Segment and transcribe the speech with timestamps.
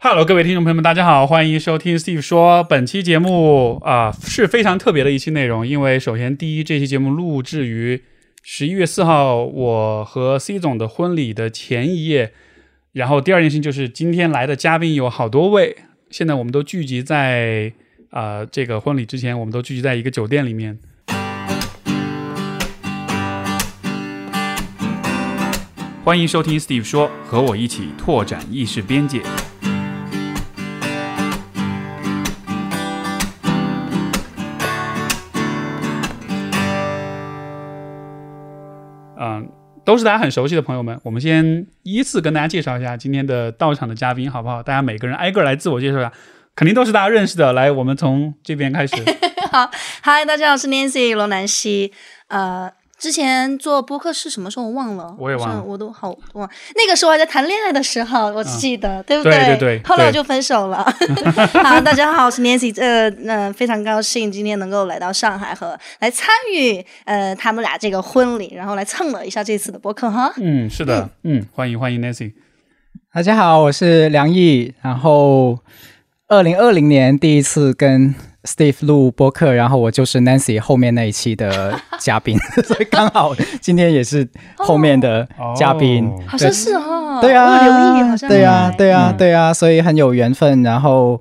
[0.00, 2.62] Hello，各位听众朋友们，大家好，欢迎收听 Steve 说。
[2.62, 8.04] 本期节目啊、是非常特别的一期内容，因为首先第一，这期节目录制于
[8.44, 12.32] 十一月四号我和 C 总的婚礼的前一夜。
[12.92, 15.76] 然后第二件事情就是今天来的嘉宾有好多位，
[16.10, 17.72] 现在我们都聚集在
[18.10, 20.78] 啊、这个婚礼之前，我们都聚集在一个酒店里面。
[26.04, 29.20] 欢迎收听 Steve 说，和我一起拓展意识边界。
[39.88, 41.00] 都是大家很熟悉的朋友们。
[41.02, 44.62] 我们先依次跟大家介绍一下今天的到场的嘉宾，好不好？
[44.62, 46.12] 大家每个人挨个来自我介绍一下，
[46.54, 47.54] 肯定都是大家认识的。
[47.54, 48.94] 来，我们从这边开始。
[49.50, 49.70] 好
[50.02, 51.90] 嗨，大家好，我是 Nancy 罗南希。
[52.26, 56.50] 呃，之前做播客是什么时候我忘了，我也忘了我都好忘。
[56.74, 60.84] 那个时候还在谈恋爱的时候，我记得，对不对对对对对后来我就分手了。
[61.62, 62.74] 好，大家好，我是 Nancy。
[62.80, 70.32] 呃，那、非常高兴今天能够来到上海和来参与呃他们俩这个婚礼，然后来蹭了一下这次的播客哈。
[70.38, 72.32] 嗯，是的，嗯，欢迎欢迎 Nancy。
[73.14, 74.74] 大家好，我是梁毅。
[74.82, 75.60] 然后，
[76.26, 78.12] 二零二零年第一次跟
[78.48, 86.06] Steve 录播客，然后我就是 Nancy 后面那一期的嘉宾， 所以刚好今天也是后面的嘉宾。
[86.06, 90.62] 哦好像是哈，对啊，我有留意，好像对啊，对啊，嗯对啊，所以很有缘分。
[90.62, 91.20] 然后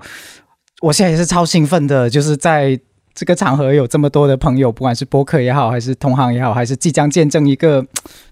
[0.82, 2.80] 我现在也是超兴奋的，就是在
[3.18, 7.84] 这个场合有这么多的朋友，不管是播客也好，还是同行也好，还是即将见证一个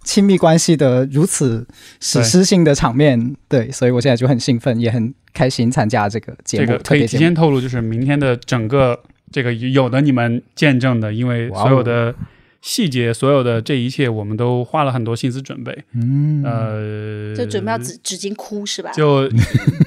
[0.03, 1.65] 亲密关系的如此
[1.99, 7.07] 史诗性的场面，对，所以我现在就很兴奋，也很开心参加这个节目，这个可以。
[7.07, 12.13] 提前透露，就是明天的整个这个有的你们见证的，因为所有的
[12.61, 15.75] 细节，所有的这一切，我们都花了很多心思准备。
[15.95, 18.91] 嗯，呃，就准备要纸纸巾哭是吧？
[18.91, 19.27] 就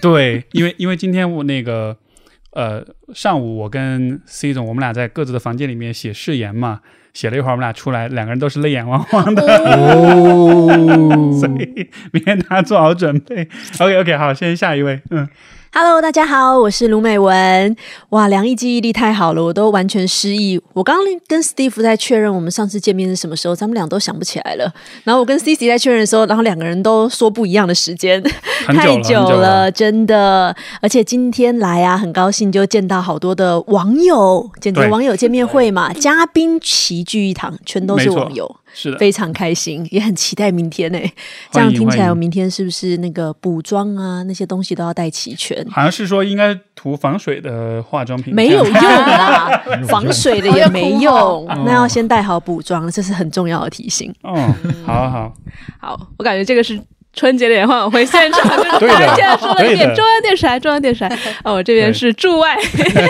[0.02, 1.96] 对，因为因为今天我那个
[2.52, 6.80] 呃上午我跟 C 总我们俩在各自的房间里面写誓言嘛，
[7.12, 9.42] 写了一会儿，我们俩出来，两个人都是泪眼汪汪的，
[9.76, 13.48] 哦 所以明天大家做好准备。
[13.78, 15.28] OK OK，好，先下一位，嗯，
[15.70, 17.76] Hello，大家好，我是卢美文。
[18.08, 20.60] 哇，梁毅记忆力太好了，我都完全失忆。
[20.72, 24.72] 我刚刚跟 Steve 在确认我们上次见面是什么时候，咱们俩都想不起来了。
[25.04, 28.30] 然后我跟 Cici 在确认的时候，然后两个人都说不一样的时间，久
[28.66, 30.56] 太久久了真的。
[30.80, 38.56] 而且今天来啊，很高兴就见到好多的网友，简直网友见面会嘛，嘉宾齐聚一堂，全都是网友。
[38.72, 40.98] 是的，非常开心，也很期待明天呢、
[41.50, 45.64] 这样听起来，我明天是不是那个补妆啊那些东西都要带齐全？
[45.70, 51.14] 好像是说应该涂防水的化妆品，没有用啦， 防水的也没用
[51.48, 54.14] 哦，那要先带好补妆，这是很重要的提醒。
[54.22, 54.54] 嗯，
[54.84, 55.32] 好好，
[55.80, 56.80] 好，我感觉这个是
[57.14, 61.16] 春节联欢晚会现场，就是大家说了一遍中央电视台，中央电视台。
[61.42, 62.56] 哦，我这边是驻外，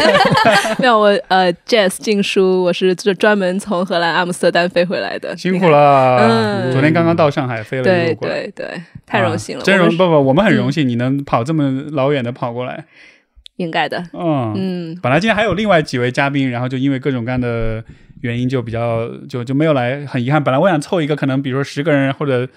[0.78, 8.34] 没有我呃，Jazz 静书，我是专专门从荷兰阿姆斯特丹飞回来的，辛苦了，嗯昨天刚刚到上海，飞了一路过来。
[8.34, 12.84] 对对，太荣幸了，啊真荣不不，我们很荣幸你能跑这么老远的跑过来。
[13.56, 14.02] 应该的。
[14.12, 17.84] 嗯嗯，本来今天还有另外几位嘉宾，然后就因为各种各样的
[18.22, 20.42] 原因就比较就就没有来，很遗憾。
[20.42, 22.48] 本来我想凑一个可能比如说十个人或者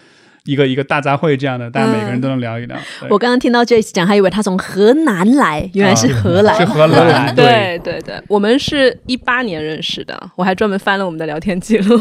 [0.45, 2.77] 一个一个大杂烩这样的，大家每个人都能聊一聊。
[2.99, 6.55] 对我刚刚听到 Jace 讲，还以为他从河南来，原来是荷兰。
[6.57, 11.97] 是荷兰， 对对对，我们是一八年认识的，我还专门翻了我们的聊天记录，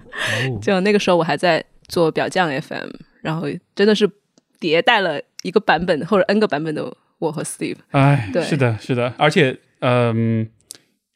[0.60, 2.88] 就那个时候我还在做表匠 FM，
[3.22, 4.08] 然后真的是
[4.60, 7.76] 迭代了一个版本或者 N 个版本的我和 Steve。
[7.92, 10.48] 哎，对是的，是的，而且嗯。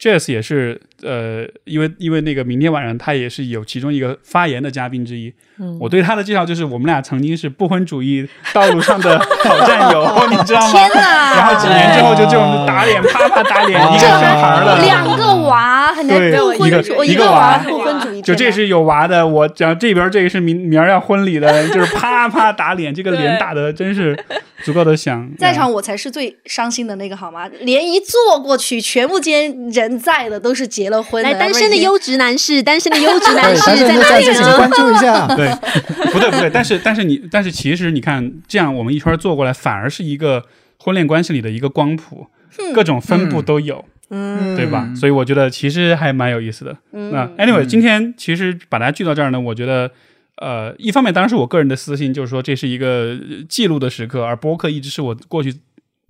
[0.01, 5.33] Jazz 也是，呃，因为因为那个明天晚上他也是有其中一个发言的嘉宾之一。
[5.59, 10.73] 嗯我对他的介绍就是，我们俩曾经是不婚主义道路上的好战友， 你知道吗？
[10.73, 11.35] 天哪！
[11.35, 24.19] 然后几年之后就这种打脸，啪啪打脸，一个生孩了，两个娃，很难对不婚一个一个娃娃不婚主义，就这是有娃的，我讲这边这个是明明儿要婚礼的，就是啪啪打脸，这个脸打的真是
[24.65, 25.31] 足够的响。
[25.39, 27.49] 在场我才是最伤心的那个好吗？
[27.61, 34.27] 连一坐过去，全部间人在的都是结了婚来， 单身的优质男士，单身的优质男，士在哪里？
[34.57, 35.27] 关注一下。
[35.35, 35.51] 对，
[36.13, 40.45] 不对不对，但是但是你但是其实你看，这样我们一圈坐过来，反而是一个
[40.79, 42.29] 婚恋关系里的一个光谱，
[42.73, 43.85] 各种分布都有。
[44.15, 44.93] 嗯对吧？
[44.95, 46.77] 所以我觉得其实还蛮有意思的。
[46.91, 49.91] 那嗯 anyway，今天其实把大家聚到这儿呢，我觉得，
[50.37, 55.55] 呃，一方面当然是我个人的私心，就是说这是一个呃记录的时刻，而播客一直是我过去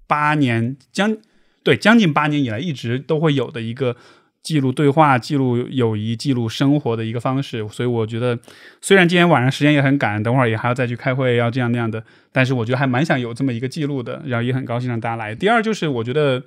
[0.09, 1.17] 八年将
[1.63, 3.95] 对将近八年以来一直都会有的一个
[4.43, 7.67] 记录对话、记录友谊、记录生活的一个方式。
[7.69, 8.37] 所以我觉得，
[8.81, 12.03] 虽然今天晚上时间也很赶，等会儿也还要再去开会，要这样那样的，
[12.33, 15.33] 但是我觉得还蛮想有这么一个记录的，然后也很高兴让大家来。
[15.35, 16.43] 第二就是我觉得，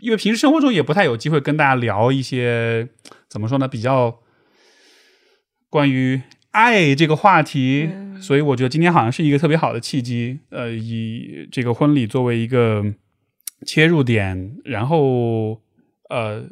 [0.00, 2.88] 因为平时生活中也不太有机会跟大家聊一些
[3.28, 4.20] 怎么说呢，比较
[5.68, 6.22] 关于
[6.52, 12.82] 爱这个话题，所以我觉得今天好像是一个特别好的契机，呃，以这个婚礼作为一个
[13.66, 15.62] 切入点，然后。
[16.14, 16.44] 呃，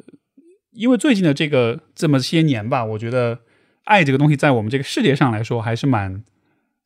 [0.71, 3.39] 因为最近的这个这么些年吧，我觉得
[3.85, 6.21] 爱这个东西在我们这个世界上来说还是蛮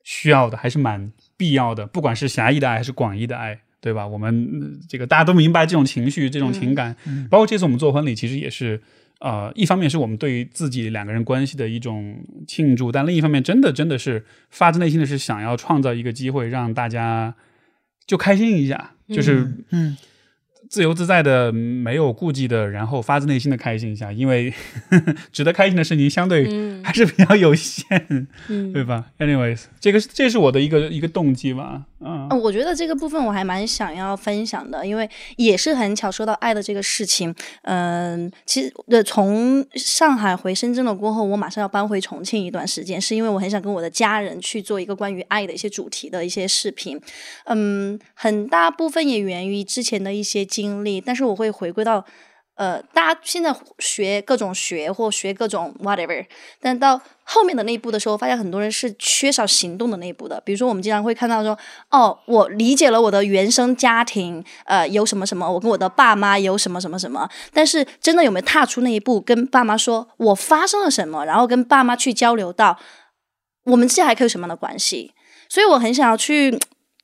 [0.03, 1.87] 需要的，还是蛮必要的。
[1.87, 4.05] 不管是狭义的爱还是广义的爱，对吧？
[4.05, 6.95] 我们这个大家都明白这种情绪、这种情感，
[7.31, 8.79] 包括这次我们做婚礼，其实也是
[9.21, 17.33] 呃，一方面是我们对于自己两个人关系的一种庆祝，但另一方面，真的真的是发自内心的是想要创造一个机会，让大家
[18.05, 19.97] 就开心一下，就是嗯。
[20.69, 24.53] 自由自在的，没有顾忌的，然后发自内心的开心一下，因为
[25.31, 26.45] 值得开心的事情相对
[26.83, 28.27] 还是比较有限，
[28.73, 31.83] 对吧？Anyways，这个这是我的一个一个动机吧。
[31.99, 37.33] 嗯，我觉得这个部分我还蛮想要分享的，因为也是很巧说到爱的这个事情。
[37.63, 46.99] 嗯，其实呃从上海回深圳了过后，我马上要搬回重庆一段时间，是因为我很想跟我的家人去做一个关于爱的一些主题的一些视频。
[47.45, 52.03] 嗯，很大部分也源于之前的一些经历，但是我会回归到。
[52.59, 56.25] 呃，大家现在学各种学或学各种 whatever，
[56.59, 60.41] 但到后面的那一步的时候，发现很多人是缺少行动的那一步的。
[60.43, 61.55] 比如说，我们经常会看到说，
[61.91, 72.79] 哦，我理解了我的原生家庭，呃，有什么什么，我跟我的爸妈有什么什么什么，但是真的有没有踏出那一步，跟爸妈说我发生了什么，然后跟爸妈去交流到
[73.65, 75.13] 我们之间还可以有什么样的关系？
[75.47, 76.59] 所以我很想要去。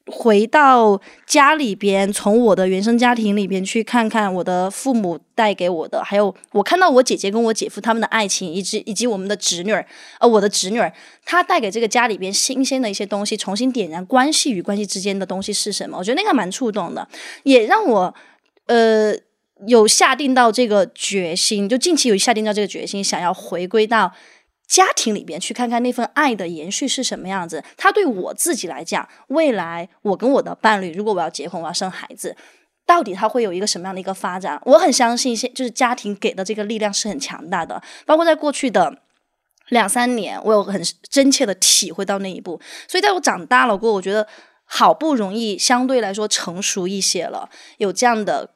[0.08, 9.86] 回到家里边，从我的原生家庭里边去看看我的父母带给我的，还有我看到我姐姐跟我姐夫他们的爱情，以及以及我们的侄女儿，
[10.20, 10.92] 呃，我的侄女儿，
[11.24, 15.98] 她带给这个家里边新鲜的一些东西，重新点燃关系与关系之间的东西是什么？
[15.98, 17.08] 我觉得那个蛮触动的，
[17.44, 18.14] 也让我
[18.66, 19.16] 呃
[19.68, 24.12] 有下定到这个决心，就近期有下定到这个决心，想要回归到。
[24.68, 27.64] 家庭里边去看看那份爱的延续是什么样子。
[27.78, 32.36] 他对我自己来讲，未来我跟我的伴侣，如果我要结婚，我要生孩子，
[32.86, 34.60] 到底他会有一个什么样的一个发展？
[34.66, 37.82] 我很相信，现就是家庭给的这个力量是很强大的。
[38.06, 39.00] 包括在过去的
[39.70, 42.60] 两三年，我有很真切的体会到那一步。
[42.88, 44.28] 所以在我长大了过后，我觉得
[44.66, 48.50] 好不容易相对来说成熟一些了，有这样的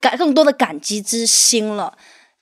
[0.00, 1.96] 感更多的感激之心了。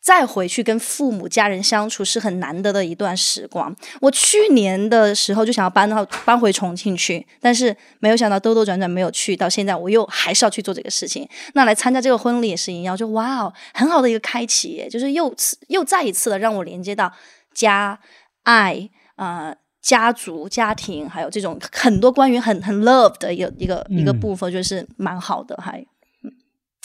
[0.06, 3.74] 再回去跟父母家人相处是很难得的一段时光。
[4.00, 11.28] 我去年的时候就想要搬到搬回重庆去，但是没有想到兜兜转转没有去到现在，我又还是要去做这个事情。
[11.54, 17.12] 那来参加这个婚礼也是一样，就哇哦，很好的一个开启，就是又次又再一次的让我连接到
[17.52, 17.98] 家、
[18.44, 25.84] 爱、呃家族、家庭，还有这种很多关于很很 love 的一个一个一个部分，就是蛮好的，还。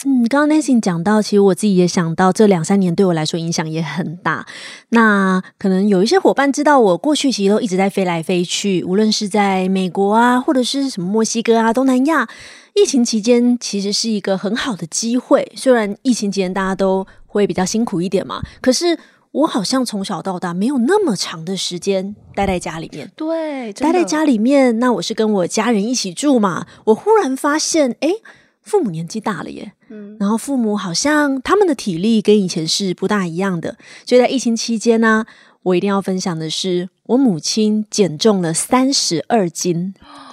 [0.04, 4.44] 嗯，刚刚 Nancy 讲到，其实我自己也想到，这两三年对我来说影响也很大。
[4.88, 12.28] 那可能有一些伙伴知道，我过去其实都一直在飞来飞去，无论是在美国啊，或者是什么墨西哥啊、东南亚。
[12.74, 18.98] 疫情期间其实是一个很好的机会，虽然疫情期间大家都会比较辛苦一点嘛，可是
[19.30, 23.12] 我好像从小到大没有那么长的时间待在家里面。
[23.14, 28.14] 对，待在家里面，那我是跟我家人一起住嘛，我忽然发现，哎。
[28.62, 35.26] 父母年纪大了耶，嗯，然后父母好像他们的体力跟以前是不大一样的，所以在疫情期间呢，
[35.64, 39.94] 我一定要分享的是，我母亲减重了三十二斤，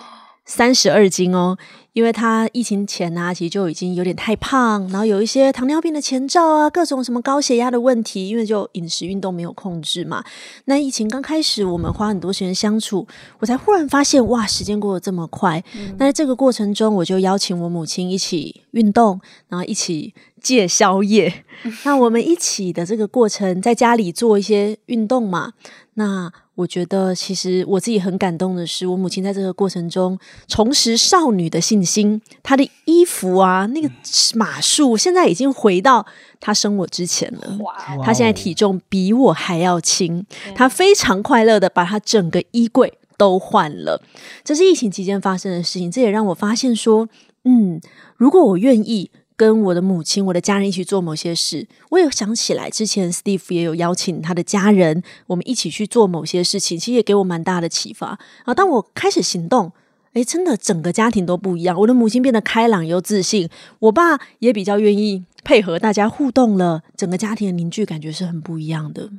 [0.49, 1.57] 三十二斤哦。
[1.93, 10.23] 因为他疫情前呢，其实就已经有点太胖，然后有一些糖尿病的前兆啊，各种什么高血压的问题，因为就饮食运动没有控制嘛。
[10.65, 13.05] 那疫情刚开始，我们花很多时间相处，
[13.39, 15.61] 我才忽然发现，哇，时间过得这么快。
[15.97, 21.43] 那在这个过程中，我就邀请我母亲一起运动，然后一起戒宵夜。
[21.83, 25.53] 那我们一起的这个过程，在家里做一些运动嘛。
[25.95, 32.21] 那我觉得，其实我自己很感动的是，我母亲在这个过程中重拾少女的信心。
[32.43, 33.89] 她的衣服啊，那个
[34.35, 36.05] 码数现在已经回到
[36.41, 37.57] 她生我之前了。
[38.03, 40.25] 她现在体重比我还要轻。
[40.53, 44.03] 她非常快乐的把她整个衣柜都换了。
[44.43, 47.07] 这是疫情期间发生的事情，这也让我发现说，
[47.45, 47.79] 嗯，
[48.17, 49.09] 如果我愿意。
[49.39, 58.19] 跟我的母亲、我的家人一起做某些事，我也想起来之前 Steve 也有邀请他的家人，我们一起去做某些事情，其实也给我蛮大的启发。
[58.43, 59.71] 啊，当我开始行动，
[60.11, 61.79] 哎，真的整个家庭都不一样。
[61.79, 63.47] 我的母亲变得开朗又自信，
[63.79, 69.09] 我爸也比较愿意配合大家互动了，整个家庭的凝聚感觉是很不一样的。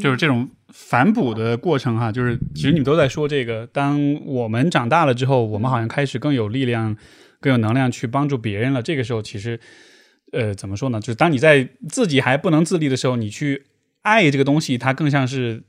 [0.00, 6.96] 就是这种反哺的过程哈，就是其实你们都在说这个，当我们长大了之后，我们好像开始更有力量、
[7.42, 8.80] 更有能量去帮助别人了。
[8.80, 9.60] 这个时候，其实
[10.32, 10.98] 呃，怎么说呢？
[10.98, 13.66] 就是当你在自己还不能自立的时候，你去
[14.00, 15.62] 爱这个东西，它更像是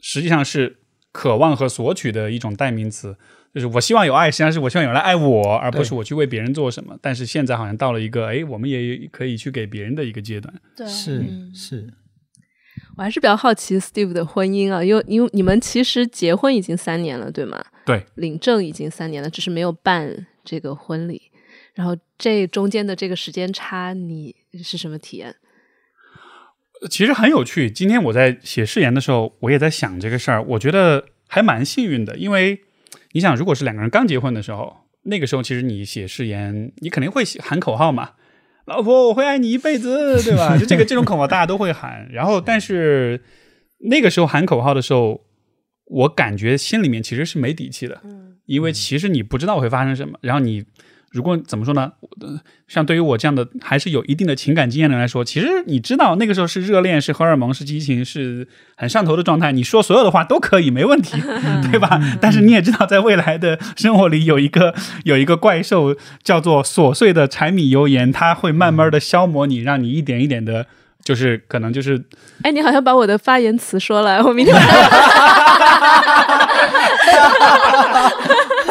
[0.00, 0.78] 实际上是
[1.12, 3.16] 渴望和索取的一种代名词。
[3.54, 6.94] 就是我希望有爱，实际上是我希望有人来爱我，而不是我去为别人做什么。
[7.00, 10.52] 但是现在好像到了一个，哎，我们也可以去给别人的一个阶段。
[10.76, 11.86] 对，是是，
[12.98, 17.64] 我还是比较好奇 Steve 的婚姻啊，因为因为你们其实结婚已经三年了，对吗？
[17.86, 21.20] 对，领证已经三年了，只是没有办这个婚礼。
[21.74, 24.34] 然后这中间的这个时间差，你
[24.64, 25.34] 是什么体验？
[26.90, 27.70] 其实很有趣。
[27.70, 30.42] 今天我在写誓言的时候，我也在想这个事儿。
[30.42, 32.60] 我觉得还蛮幸运的，因为
[33.12, 38.12] 你想，如果是两个人刚结婚的时候，那个时候其实你写誓言，你肯定会喊口号嘛
[38.66, 40.56] ，“老婆，我会爱你一辈子”，对吧？
[40.56, 42.08] 就这个这种口号大家都会喊。
[42.10, 43.22] 然后，但是
[43.78, 45.25] 那个时候喊口号的时候，
[45.86, 48.00] 我感觉心里面其实是没底气的，
[48.44, 50.18] 因为其实你不知道会发生什么。
[50.20, 50.64] 然后你。
[51.12, 51.92] 如果怎么说呢？
[52.68, 59.50] 像对于我这样的还是有一定的情感经验的人来说，其实你知道那个时候是热恋，是荷尔蒙，是激情，是很上头的状态。
[59.50, 61.18] 你说所有的话都可以，没问题，
[61.70, 61.98] 对吧？
[62.20, 64.74] 但是你也知道，在未来的生活里，有一个
[65.04, 70.66] 有一个怪兽叫做琐碎的柴米油盐，它会慢慢的消磨你，让你一点一点的，
[71.04, 72.02] 就是可能就是，
[72.42, 74.54] 哎，你好像把我的发言词说了，我明天。
[74.54, 74.90] 晚上。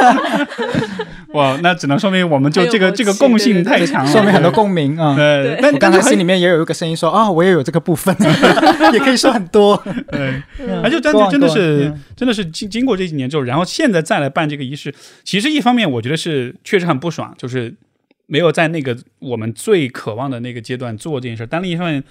[1.33, 5.13] 哇，那只能说明我们就这个这个共性太强了，说明很多共鸣啊。
[5.15, 8.15] 对，那刚才心里面也有一个声音说啊，我也有这个部分，
[8.93, 9.75] 也可以说很多。
[10.11, 10.41] 对，
[10.81, 17.73] 而就真的真的是真的是经经过这几年之后，然后现在再来办这个仪式，其实一方面我觉得是确实很不爽，就是
[18.27, 21.45] 没有在那个我们最渴望的那个阶段做这件事。
[21.45, 22.03] 但另一方面，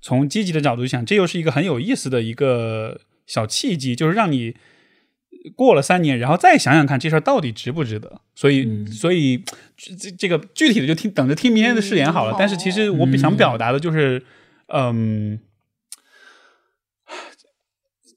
[0.00, 4.54] 从积极的角度想，这又是一个很有意思的一个小契机，就是让你。
[5.54, 8.20] 过了三年，然后再想想看这事儿到底值不值得。
[8.34, 9.40] 所以，所以
[9.76, 12.34] 这这个具体的就听等着听明天的誓言好了。
[12.36, 14.20] 但是，其实我想表达的就是，
[14.66, 15.38] 嗯，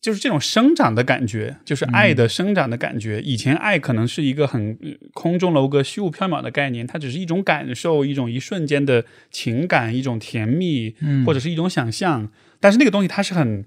[0.01, 3.21] 就是这种生长的感觉，就是爱的生长的感觉。
[3.21, 4.77] 以前爱可能是一个很
[5.13, 12.31] 空中楼阁、虚无缥缈的概念，它只是一种感受，一种一瞬间的情感，一种甜蜜，或者是一种想象。
[12.59, 13.65] 但是那个东西它是很。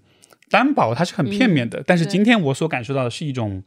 [0.51, 3.63] 单薄它是很片面的，但是今天我所感受到的是一种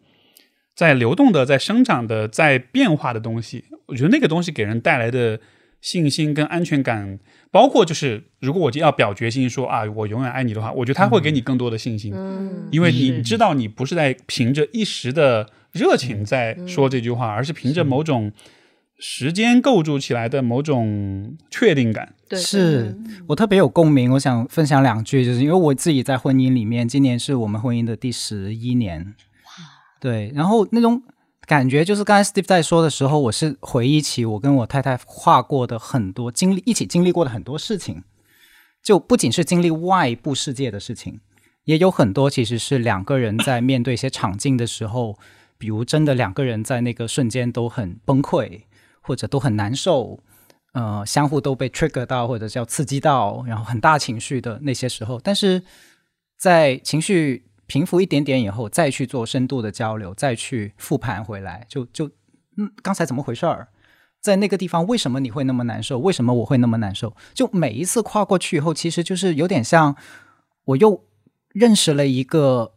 [0.76, 3.66] 在流动的、在生长的、在变化的东西。
[3.88, 5.40] 我觉得那个东西给人带来的
[5.82, 7.18] 信心跟安全感，
[7.52, 18.32] 包括就是如果我要表决心说啊，我永远爱你的话，我觉得他会给你更多的信心，嗯，因为你知道你不是在凭着一时的热情在说这句话，而是凭着某种。
[18.98, 22.98] 时间构筑起来的某种确定感，是
[23.28, 24.14] 我特别有共鸣。
[24.14, 29.02] 我想分享两句，就是因为我自己在婚姻里面，今年是我们婚姻的第十一年。
[29.02, 29.52] 哇
[30.00, 31.04] 对，然后那种
[31.46, 38.04] 感觉，就是刚才 Steve 在说的时候，我是回忆起我跟我太太画过的很多经历，一起经历过的很多事情，
[38.84, 41.20] 就不仅是经历外部世界的事情，
[41.66, 45.18] 也有很多其实是两个人在面对一些场景的时候，
[45.58, 48.62] 比如真的两个人在那个瞬间都很崩溃。
[49.08, 50.20] 或者都很难受，
[50.74, 55.62] 呃，相互都被 trigger 到，或者叫刺激到，然后很大情绪的那些时候，但是
[56.40, 62.08] 在情绪平复一点点以后，再去做深度的交流，再去复盘回来，就就
[62.58, 63.70] 嗯，刚才怎么回事儿？
[64.22, 66.00] 在那个地方为什么你会那么难受？
[66.00, 67.16] 为什么我会那么难受？
[67.34, 69.96] 就每一次跨过去以后，其实就是有点像
[70.66, 71.06] 我又
[71.50, 72.74] 认识了一个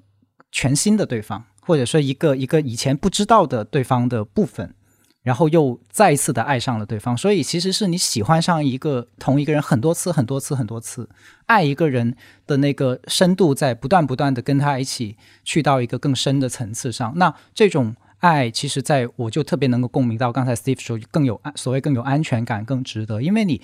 [0.52, 4.74] 全新的对方，或者说一个一个以前不知道的对方的部分。
[5.28, 11.06] 然后又再一次的爱上了对方，所以其实是你喜欢上一个同一个人很多次、很多次、很多次，
[11.44, 12.16] 爱一个人
[12.46, 17.12] 的那个深度在不断不断的跟他一起去到一个更深的层次上。
[17.16, 23.60] 那这种爱，其实在我就特别能够共鸣到刚才 Steve 说更有所谓更有安全感、更值得，因为你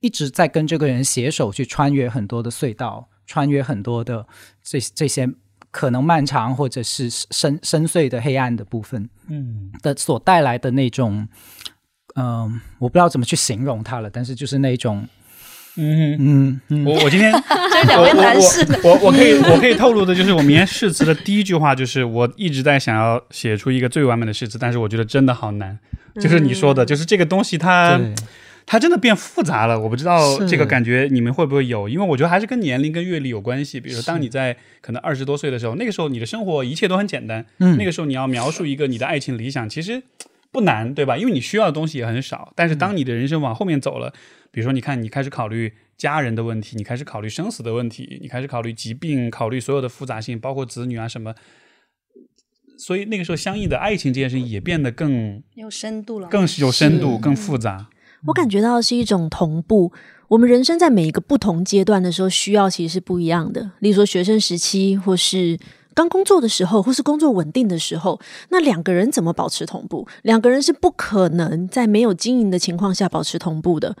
[0.00, 4.26] 一直在跟这个人携手去穿越很多的隧道，穿越很多的
[4.62, 5.30] 这这些。
[5.70, 11.28] 可能漫长或者是深深邃的黑暗的部分，嗯，的所带来的那种，
[12.16, 15.06] 嗯，我不知道怎么去形容它了，但是就是那种，
[15.76, 17.32] 嗯嗯，我我今天
[17.72, 25.78] 这两位男士，我我可以我可以透露的就是，我明天誓词的第一句话就是我一直在想要写出一个最完美的誓词，但是我觉得真的好难，
[26.16, 27.98] 就是你说的，就是这个东西它。
[27.98, 28.00] 它
[28.76, 29.78] 真的变复杂了。
[29.78, 33.78] 我不知道这个感觉你们会不会有，因为我觉得还是跟年龄跟阅历有关系。
[33.78, 40.02] 比如说，当你在可能二十多岁的时候，那个时候你的生活一切都很简单，嗯那个时候你要描述一个你的爱情理想，其实
[40.50, 41.16] 不难，对吧？
[41.16, 42.52] 因为你需要的东西也很少。
[42.56, 44.12] 但是当你的人生往后面走了，
[44.50, 51.34] 比如说，你看你开始考虑家人的问题，你开始考虑生死的问题，你开始考虑疾病，考虑所有的复杂性，包括子女啊什么。
[52.76, 57.88] 所以那个时候，相应的爱情这件事情也变得更有深度了，更有深度、更复杂。
[58.26, 59.92] 我感觉到的是一种同步。
[60.28, 63.70] 我们人生在每一个不同阶段的时候，需要其实是不一样的。
[63.78, 65.58] 例如说学生时期，或是
[65.94, 68.20] 刚工作的时候，或是工作稳定的时候，
[68.50, 70.06] 那两个人怎么保持同步？
[70.22, 73.96] 两个人是不可能在没有经营的情况下保持同步的。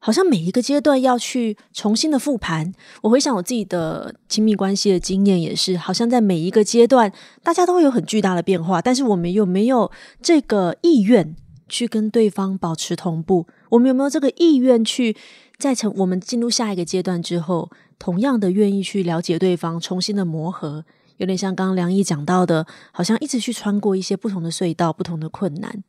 [0.00, 2.72] 好像每一个阶段要去重新的复盘。
[3.02, 9.90] 我回想我自己的亲密关系的经验，也是好像在每一个阶段，大家都会有很巨大的变化，但是我们有没有
[10.22, 11.34] 这个意愿
[11.68, 13.46] 去跟对方保持同步？
[13.70, 15.16] 我们有没有这个意愿去
[15.58, 20.84] 在成我们进入下一个阶段之后，同样的愿意去了解对方，重新的磨合？
[21.18, 25.82] 有点像刚刚梁毅讲到的，好像一直去穿过一些不同的隧道、不同的困难。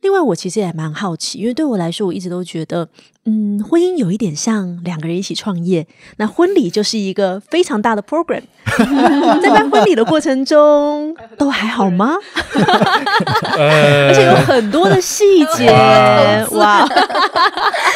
[0.00, 2.88] 另外，我其实也蛮好奇，因为对我来说，我一直都觉得，
[3.24, 5.86] 嗯，婚姻有一点像两个人一起创业，
[6.18, 8.42] 那婚礼就是一个非常大的 program。
[9.42, 12.14] 在办婚礼的过程中，都还好吗？
[13.56, 15.66] 呃而且有很多的细节，
[16.52, 16.86] 哇！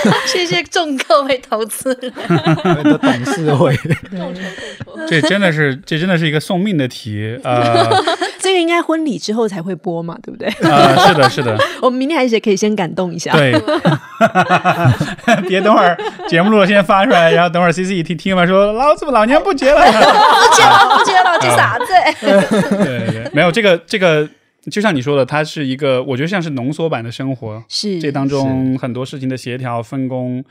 [0.26, 2.12] 谢谢众各位投资人。
[2.18, 3.76] 我的董事会，
[5.08, 7.88] 这真的是这真的是一个送命的题，呃
[8.40, 10.48] 这个应该婚礼之后才会播嘛，对不对？
[10.68, 13.32] 呃，是的，是的，我们明天还是可以先感动一下。
[13.32, 13.52] 对，
[15.48, 15.96] 别等会儿
[16.28, 19.92] 节目录了先发出来，然后等会儿 C C 一听听完说老子们老娘不结了，不
[20.56, 21.86] 接了，不接了，这啥子？
[22.20, 24.28] 对对对，没有这个这个，
[24.70, 30.44] 就像你说的，它是一个我觉得像是浓缩版的生活，是这当中很多事情的协调分工。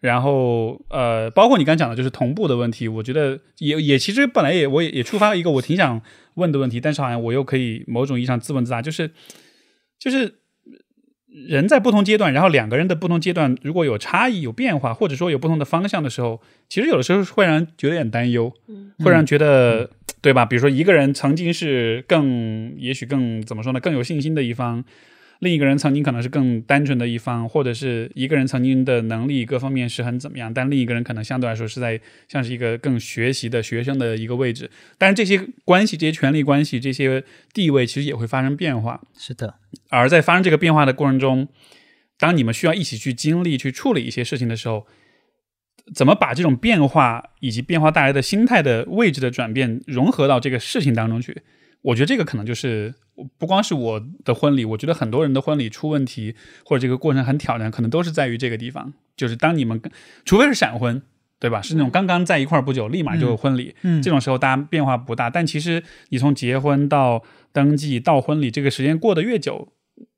[0.00, 6.02] 然后，呃，包括你刚讲的，就是同步的问题，我觉得也也其实本来也我也也触发了一个我挺想
[6.34, 9.12] 问的问题，但是好像我又可以某种意义上自问自答，就是
[10.00, 10.40] 就是
[11.32, 18.52] 人在不同阶段，然后两个人的不同阶段如果有差异、有变化，或者说有不同的方向的时候，其实有的时候会让人觉得有点担忧，
[18.98, 20.44] 会让人觉得、对吧？
[20.44, 24.84] 比如说一个人曾经是更，也许更怎么说呢，更有信心的一方。
[25.42, 34.70] 另一个人曾经可能是更单纯的一方，或者是一个人曾经的能力各方面是很怎么样，但另一个人可能相对来说是在像是一个更学习的学生的一个位置。
[34.96, 39.00] 但是这些关系、这些权力关系、这些地位其实也会发生变化。
[39.18, 39.56] 是的，
[39.90, 41.48] 而在发生这个变化的过程中，
[42.20, 44.86] 当你们需要一起去经历、去处理一些事情的时候，
[45.92, 51.42] 怎么把这种变化以及变化带来的心态的位置的转变融合到这个事情当中去？
[51.82, 52.94] 我觉得这个可能就是
[53.38, 58.92] 不光是我的婚礼，我觉得很多人的婚礼出问题或者这个过程很挑战，可能都是在于这个地方。
[59.16, 59.80] 就是当你们
[60.24, 61.02] 除非是闪婚，
[61.38, 61.60] 对吧？
[61.60, 65.28] 是那种刚刚在一块儿不久，立马就有婚礼，嗯这种时候大家变化不大。
[65.28, 67.22] 但其实你从结婚到
[67.52, 69.72] 登记到婚礼，这个时间过得越久，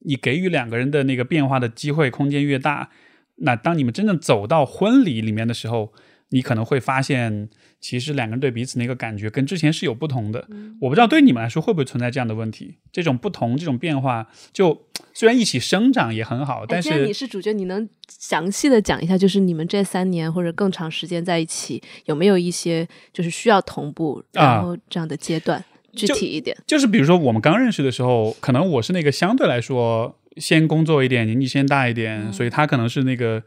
[0.06, 2.90] 你给予两个人的那个变化的机会空间越大。
[3.38, 5.92] 那当你们真正走到婚礼里面的时候，
[6.28, 7.48] 你可能会发现，
[7.84, 10.48] 其实两个人对彼此那个感觉跟之前是有不同的。
[10.80, 12.78] 我不知道对你们来说会不会存在这样的问题？
[12.90, 26.56] 这种不同，这种变化，就虽然一起生长也很好，但是你是主角，你能详细的讲一下，就是你们这三年或者更长时间在一起，有没有一些就是需要同步，啊然后这样的阶段，具体一点？
[26.66, 33.42] 就是比如说我们刚认识的时候，可能我是那个相对来说先工作一点，年纪先大一点，所以他可能是那个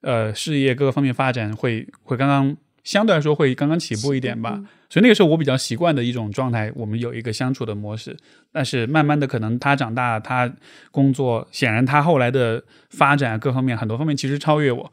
[0.00, 4.62] 呃事业各个方面发展会会刚刚相对来说会刚刚起步一点吧。
[4.88, 8.16] 所以那个时候我比较习惯的一种状态，我们有一个相处的模式。
[8.52, 10.52] 但是慢慢的，可能他长大，他
[10.90, 14.92] 工作，显然他后来的发展各方面很多方面其实超越我。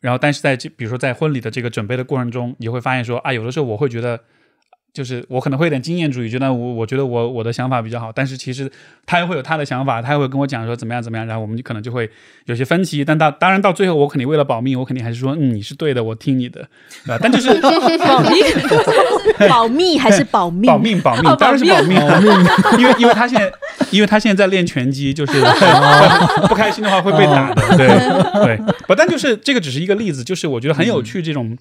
[0.00, 4.20] 然后，但是在这比如说在婚礼的这个准备的过程中，你会发现说啊，有的时候我会觉得。
[4.92, 8.70] 就是我可能会有点经验主义，觉得我我觉得我我的想法比较好，但是其实
[9.06, 12.10] 他也会有他的想法，他也会跟我讲说怎么样怎么样，然后我们就可能就会
[12.46, 13.04] 有些分歧。
[13.04, 16.68] 但到当然到最后，我肯定为了保命，我肯定还是说嗯你是对的，我听你的，
[17.04, 17.18] 对吧？
[17.22, 17.48] 但就是
[18.04, 20.66] 保密，保密还是保命？
[20.66, 21.96] 保命保命，当然是保命，
[22.78, 23.52] 因为因为他现在
[23.92, 25.40] 因为他现在在练拳击，就是
[26.48, 27.86] 不开心的话会被打的，对
[28.44, 28.56] 对。
[28.88, 31.56] 不，但就是这个只是一个例子，就是我觉得很有趣这种。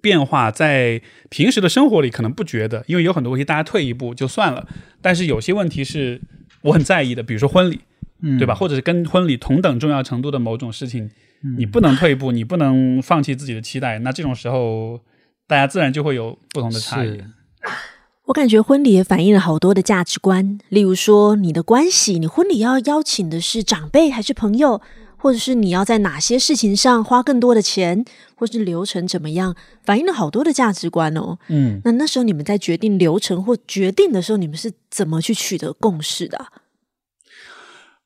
[0.00, 4.66] 变化在平时的生活里可能不觉得，因为有很多问题大家退一步就算了。
[5.02, 6.20] 但是有些问题是
[6.62, 7.80] 我很在意的，比如说婚礼，
[8.22, 8.54] 嗯对吧？？
[8.54, 11.10] 或者是跟婚礼同等重要程度的某种事情，
[11.58, 13.98] 你不能退一步，你不能放弃自己的期待。
[14.00, 15.00] 那这种时候，
[15.48, 17.20] 大家自然就会有不同的差异。
[18.26, 24.80] 我感觉婚礼也反映了好多的价值观，例如说你的关系，你婚礼要邀请的是长辈还是朋友，
[25.16, 28.04] 或者是你要在哪些事情上花更多的钱，
[28.40, 31.38] 或是流程怎么样，反映了好多的价值观哦。
[31.48, 36.52] 嗯，那那时候你们在决定流程或决定的时候，你们是怎么去取得共识的啊、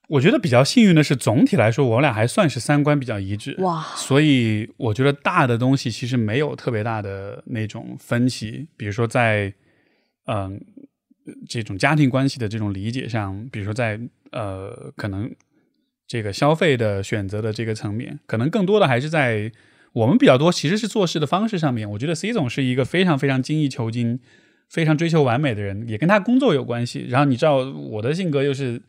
[0.08, 3.54] 我觉得比较幸运的是，总体来说我俩还算是三观比较一致。
[3.60, 9.54] 哇，所以我觉得大的东西其实没有特别大的那种分歧，比如说在
[10.26, 10.60] 嗯、
[11.48, 14.00] 这种家庭关系的这种理解上，比如说在
[14.32, 15.30] 呃可能
[16.06, 19.50] 这个消费的选择的这个层面，可能更多的还是在
[19.94, 21.90] 我们比较多其实是做事的方式上面。
[21.90, 24.20] 我觉得 C 总是一个非常非常精益求精、
[24.68, 27.06] 非常追求完美的人，也跟他工作有关系。
[27.08, 28.82] 然后你知道我的性格又是。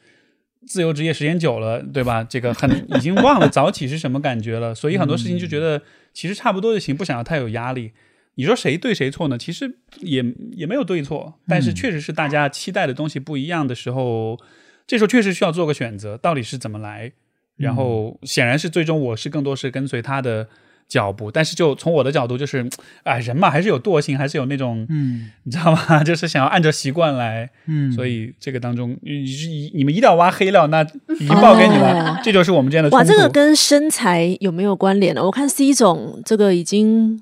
[0.68, 2.24] 自由职业时间久了，对吧？
[2.24, 5.80] 这个很 已经忘了早起是什么感觉了，所以很多事情就觉得
[6.12, 7.92] 其实差不多就行，不想要太有压力。
[8.34, 9.38] 你说谁对谁错呢？
[9.38, 14.40] 其实也也没有对错，但是确实是大家期待的东西不一样的时候，
[14.88, 17.12] 这时候确实需要做个选择，到底是怎么来。
[17.58, 20.50] 然后显然是最终我是更多是跟随他的
[20.88, 22.68] 脚步，但是就从我的角度就是，
[23.04, 26.04] 哎，人嘛还是有惰性，还是有那种，嗯你知道吗？
[26.06, 27.50] 就是想要按照习惯来。
[27.68, 30.84] 嗯，所以这个当中，你你你们一定要挖黑料，那
[31.20, 35.24] 已经报给你了，这就是我们之间的冲哇，这个跟身材有没有关联呢？
[35.24, 37.22] 我看 C 总这个已经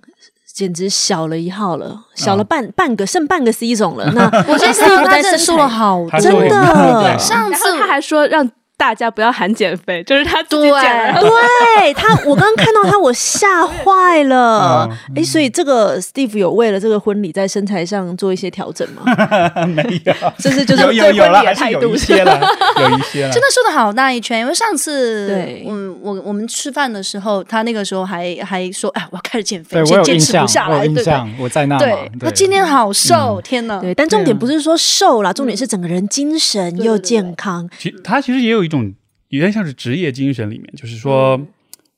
[0.54, 4.12] 简直小了一号了，小了半、半个，剩半个 C 总了。
[4.14, 8.48] 那 我今天看到他真的瘦了好多，真的上次他还说让
[8.84, 11.22] 大家不要喊减肥， 就是他自己对减了。
[11.22, 14.98] 对他，我刚刚看到他，我吓坏了嗯。
[15.16, 19.04] 哎、所以这个 Steve 有为了这个婚礼在身材上做一些调整吗？
[19.68, 22.42] 没有，这是就是有有对有了，婚礼的还是有态度一些了，
[22.82, 23.32] 有一些了。
[23.32, 30.86] 真的瘦的好大一圈，因为上次对嗯，我我们吃饭的时候，他那个时候还还说，哎，我要开始减肥，对我坚坚持不下，来，我？
[30.86, 33.80] 印象，我在那对，他今天好瘦，天哪！
[33.80, 37.70] 对，但重点不是说瘦啦，重点是整个人精神又健康。
[37.80, 38.94] 其他其实也有一种
[39.30, 41.40] 有点像是职业精神里面，就是说。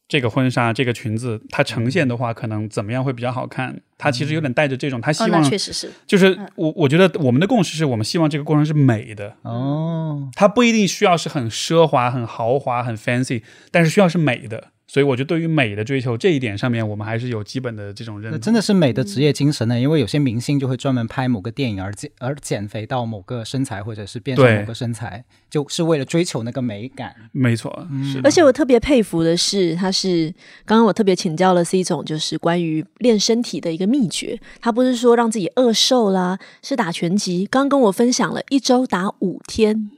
[0.08, 3.82] 这个婚纱、这个裙子，它呈现的话，可能怎么样会比较好看？
[3.98, 14.68] 它其实有点带着这种，他希望确实是，就是我我觉得我们的共识是我们希望这个过程是美的，哦，它不一定需要是很奢华、很豪华、很 fancy，但是需要是美的。
[14.96, 27.14] 所以我觉得对于美的追求这一点上面，我们还是有基本的这种认真的是美的职业精神呢，因为有些明星就会专门拍某个电影而减而减肥到某个身材，或者是变成某个身材，就是为了追求那个美感。
[27.34, 34.40] 没错，是而且我特别佩服的是，他是刚刚我特别请教了 C 总，就是关于练身体的一个秘诀。
[34.62, 37.46] 他不是说让自己饿瘦啦，是打拳击。
[37.52, 39.92] 刚跟我分享了一周打五天，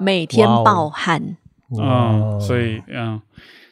[0.00, 1.36] 每天暴汗。
[1.80, 3.22] 嗯，所以嗯，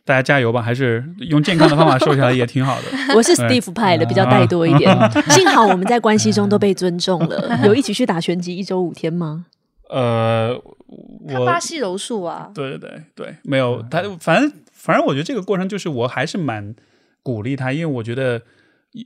[0.09, 2.85] 大家加油吧，还是用健康的方法瘦下来也挺好的。
[3.15, 4.91] 我是 Steve 派的，比较带多一点。
[5.29, 7.61] 幸好我们在关系中都被尊重了。
[7.63, 9.45] 有一起去打拳击一周五天吗？
[9.91, 16.75] 呃，我他巴西柔术啊，对对对对，没有他，反正反正我觉得这个过程就是我还是蛮
[17.23, 18.41] 鼓励他，因为我觉得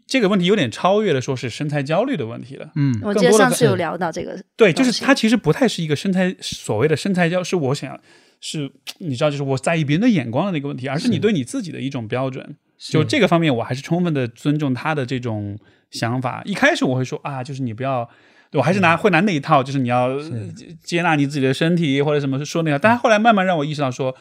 [0.07, 2.69] 这个问题有点超越了说是身材焦虑的问题了。
[2.77, 7.99] 嗯，我记得上次有聊到这个，对，就是东西它其实不太是一个身材所谓的身材焦，是我想
[8.43, 12.55] 是你知道，就是我在意别人的眼光的那个问题，而是你对你自己的一种标准。
[12.77, 15.59] 就这个方面，我还是充分的尊重他的这种
[15.91, 16.43] 想法。
[16.45, 18.07] 一开始我会说啊，就是你不要。
[18.55, 20.49] 我还是拿会拿那一套，就是你要呃
[20.85, 24.15] 接纳你自己的身体或者什么说那个，但是后来慢慢让我意识到说，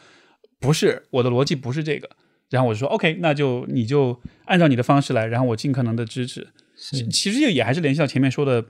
[0.58, 2.08] 不是我的逻辑不是这个，
[2.48, 6.48] 然后我就说 OK，那就你就按照你的方式来，然后我尽可能的支持。
[6.74, 8.64] 其其实也还是联系到前面说的，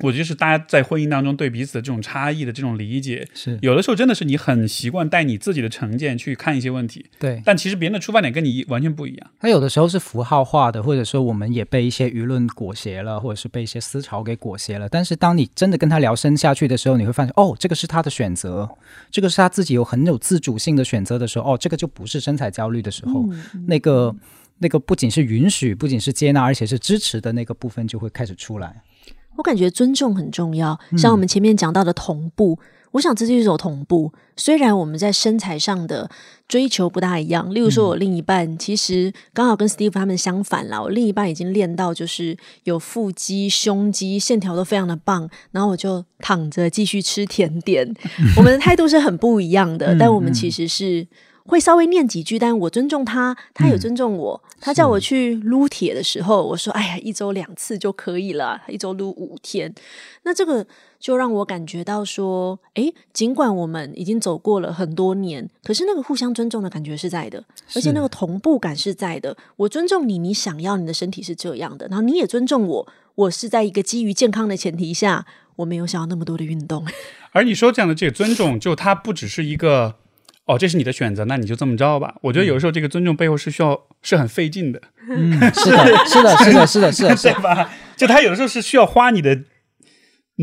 [0.00, 7.42] 我觉得是大家在婚姻当中对彼此的这种差异的这种理解，是有的时候真的是你很习惯带你自己的成见去看一些问题，对。
[7.44, 9.30] 但其实别人的出发点跟你完全不一样。
[9.40, 14.88] 他有的时候是符号化的，或者说我们也被一些舆论裹挟了，或者是被一些思潮给裹挟了。
[14.88, 18.68] 但是当你真的跟他聊深下去的时候，你会发现，哦，这个是他的选择，
[19.10, 23.28] 这个是他自己有很有自主性的选择的时候，哦，这个就不是身材焦虑的时候，
[23.66, 24.14] 那个
[24.58, 28.82] 那个不仅是允许，不仅是接纳，而且是支持的那个部分就会开始出来。
[29.38, 32.58] 我感觉尊重很重要，像我们前面讲到的同步，
[32.90, 34.12] 我想这就是一种同步。
[34.36, 36.10] 虽然我们在身材上的
[36.48, 47.88] 追求不大一样，例如说我另一半、其实刚好跟 Steve 他们相反啦，我另一半已经练到就是有腹肌、胸肌，线条都非常的棒，然后我就躺着继续吃甜点。
[48.36, 51.06] 我们的态度是很不一样的，但我们其实是。
[51.48, 54.42] 会稍微念几句，但我尊重他，他也尊重我。
[54.60, 59.74] 他叫我去撸铁的时候，我说：“哎呀，一周两次就可以了，一周撸五天。”
[60.24, 60.66] 那这个
[61.00, 67.42] 就让我感觉到说，诶，尽管我们已经走过了很多年，可是那个互相尊重的感觉是在的，
[67.74, 69.36] 而且那个同步感是在的。
[69.56, 75.24] 我尊重你，你想要你的身体是这样的，然后你也尊重我，我是在一个基于健康的前提下，
[75.56, 76.84] 我没有想要那么多的运动。
[77.32, 79.94] 而你说这样的这个尊重，就它不只是一个
[80.48, 82.14] 哦，这是你的选择，那你就这么着吧。
[82.22, 87.70] 我觉得有时候这个尊重背后是需要是很费劲的，嗯，是的，是的，是的，是的，是的，是 对吧？
[87.96, 89.38] 就他有的时候是需要花你的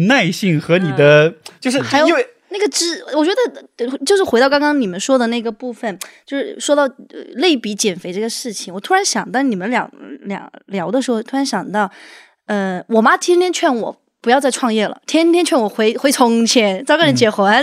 [0.07, 9.89] 耐性和你的，就是还有因为那个知，我觉得呃就是回到刚刚你们说的那个部分，就是说到呃类比减肥这个事情，我突然想到你们俩
[10.21, 11.89] 俩聊的时候，突然想到，
[12.45, 17.47] 呃，我妈天天劝我不要再创业了，天天劝我回回从前找个人结婚，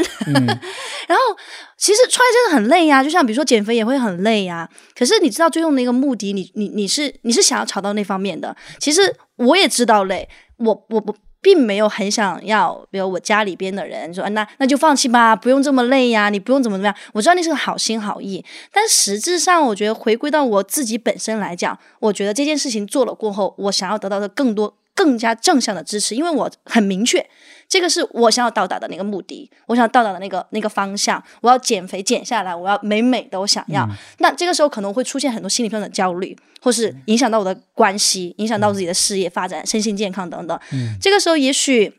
[1.06, 1.36] 然后
[1.82, 4.70] 其实创业真的很累呀，就像比如说减肥也会很累呀。
[4.96, 8.56] 可是你知道最终的一个目的，你你你是你是想要朝到那方面的。
[8.78, 16.94] 其实我也知道累，我我我并没有很想要，比如我家里边的人说，那那就放弃吧，不用这么累呀，你不用怎么怎么样。
[17.14, 24.76] 我知道那是个好心好意，但实质上我觉得回归到我自己本身来讲，我觉得这件事情做了过后，我想要得到的更多。
[24.94, 27.26] 更加正向的支持，因为我很明确，
[27.72, 31.24] 这个是我想要到达的那个目的，我想要到达的那个那个方向。
[31.40, 33.88] 我要减肥减下来，我要美美的，我想要。
[34.18, 40.60] 那这个时候可能会出现很多心理上的焦虑，或是影响到我的关系，影响到自己的事业发展、身心健康等等。
[41.00, 41.98] 这个时候，也许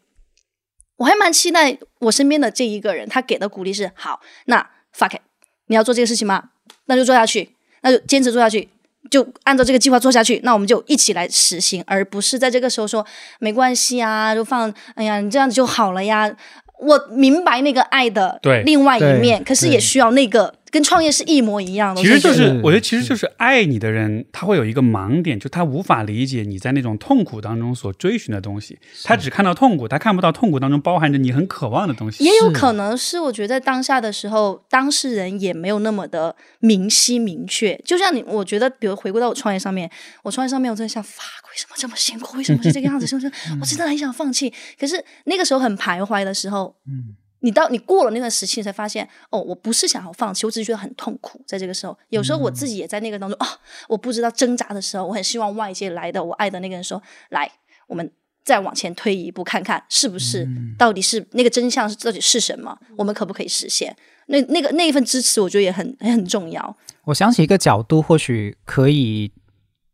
[0.98, 5.22] 我还蛮期待我身边的这一个人，他给的鼓励是：好，那 fuck it，
[5.66, 6.52] 你要做这个事情吗？
[6.86, 8.70] 那就做下去，那就坚持做下去。
[9.10, 13.06] 就按照这个计划做下去，那我们就一起来实行，而不是在这个时候说
[13.40, 16.32] 没关系啊，就放，哎呀，你这样子就好了呀。
[16.80, 22.02] 我明白那个爱的对另外一面，可是也需要那个跟创业是一模一样的。
[22.02, 32.24] 其实就是，我觉得其实就是爱你的人，他会有一个盲点，就他无法理解你在那种痛苦当中所追寻的东西，他只看到痛苦，他看不到痛苦当中包含着你很渴望的东西。
[32.24, 37.80] 也有可能是，我觉得在当下的时候，当事人也没有那么的明晰明确。
[37.86, 39.88] 就像你，我觉得，比如回归到我创业上面，
[40.24, 42.36] 我创业上面，我真的想，fuck，为什么这么辛苦？
[42.38, 43.06] 为什么是这个样子？
[43.06, 43.32] 是不是？
[43.62, 44.52] 我真的很想放弃。
[44.80, 51.40] 可是那个时候很徘徊的时候，嗯，你到你过了那段时期，你才发现，哦，我不是想要放弃，我只是觉得很痛苦。
[51.46, 53.48] 在这个时候，有时候我自己也在那个当中啊、
[53.88, 57.52] 我不知道挣扎的时候，我很希望外界来的我爱的那个人说，来，
[57.88, 58.12] 我们。
[58.46, 60.46] 再往前推一步，看看是不是
[60.78, 63.96] 到底是那个真相是到底是什么，我们可不可以实现？
[64.26, 66.76] 那那个那一份支持，我觉得也很也很重要。
[67.06, 69.32] 我想起一个角度，或许可以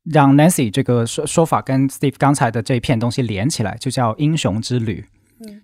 [0.04, 5.06] 让 Nancy 这个说说法跟 Steve 刚才的这一片东西连起来，就叫英雄之旅。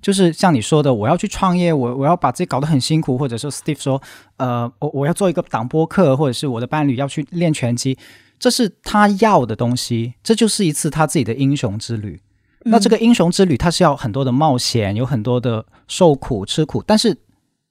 [0.02, 4.02] 就是像你说的，我要去创业，我我要把自己搞得很辛苦，或者说 Steve 说，
[4.38, 7.98] 呃，我我要做一个挡播客，或者是我的伴侣要去练拳击，
[8.40, 12.22] 这是他要的东西，这就是一次他自己的英雄之旅。
[12.68, 17.16] 那这个英雄之旅，他是要很多的冒险，有很多的受苦吃苦，但是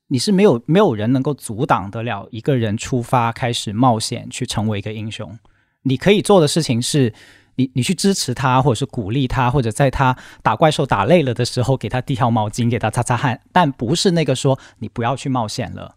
[0.09, 5.37] 你是没有没有人能够阻挡得了一个人出发开始冒险去成为一个英雄。
[5.83, 7.13] 你可以做的事情是，
[7.57, 15.95] 你你去支持他，或者是鼓励他，或者在他打怪兽打累了的时候，给他递条毛巾，给他擦擦汗，但不是那个说你不要去冒险了。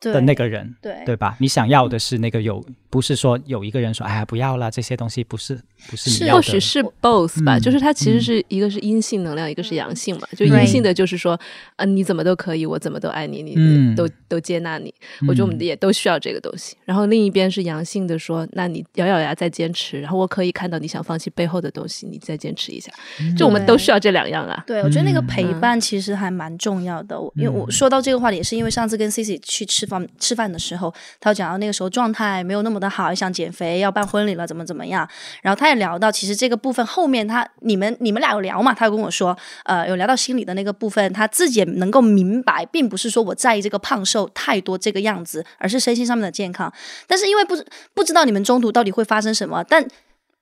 [0.00, 1.36] 的那个人，对对吧？
[1.38, 10.26] 你想要的是那个有，不是说有一个人说，哎呀不要了，这些东西不是不是是你要的，或许是 both 吧，嗯就是它其实是一个是阴性能量，一个是阳性嘛。
[10.36, 11.38] 就阴性的就是说，
[11.76, 14.92] 啊，你怎么都可以，我怎么都爱你，你嗯都都接纳你。
[15.28, 16.76] 我觉得我们也都需要这个东西。
[16.84, 22.90] 然后另一边是阳性的说，那你咬咬牙再坚持，然后我可以看到你想放弃背后的东西，你再坚持一下。
[23.36, 24.64] 就我们都需要这两样啊。
[24.66, 27.20] 对，我觉得那个嗯陪伴其实还蛮重要的。
[27.20, 35.06] 我因为我说到这个话题，也是因为上次跟 Cici 去吃饭吃饭的时候，他讲到那个时候状态没有那么的好，想减肥，要办婚礼了，怎么怎么样。
[35.42, 38.72] 然后他也聊到，其实这个部分后面他你们你们俩有聊嘛？
[38.72, 46.72] 他有跟我说，呃，有聊到心理的那个部分，他自己也能够明白，并不是说我在意这个胖瘦太多这个样子，而是身心上面的健康。
[47.06, 49.86] 但是因为不知不知道你们中途到底会发生什么，但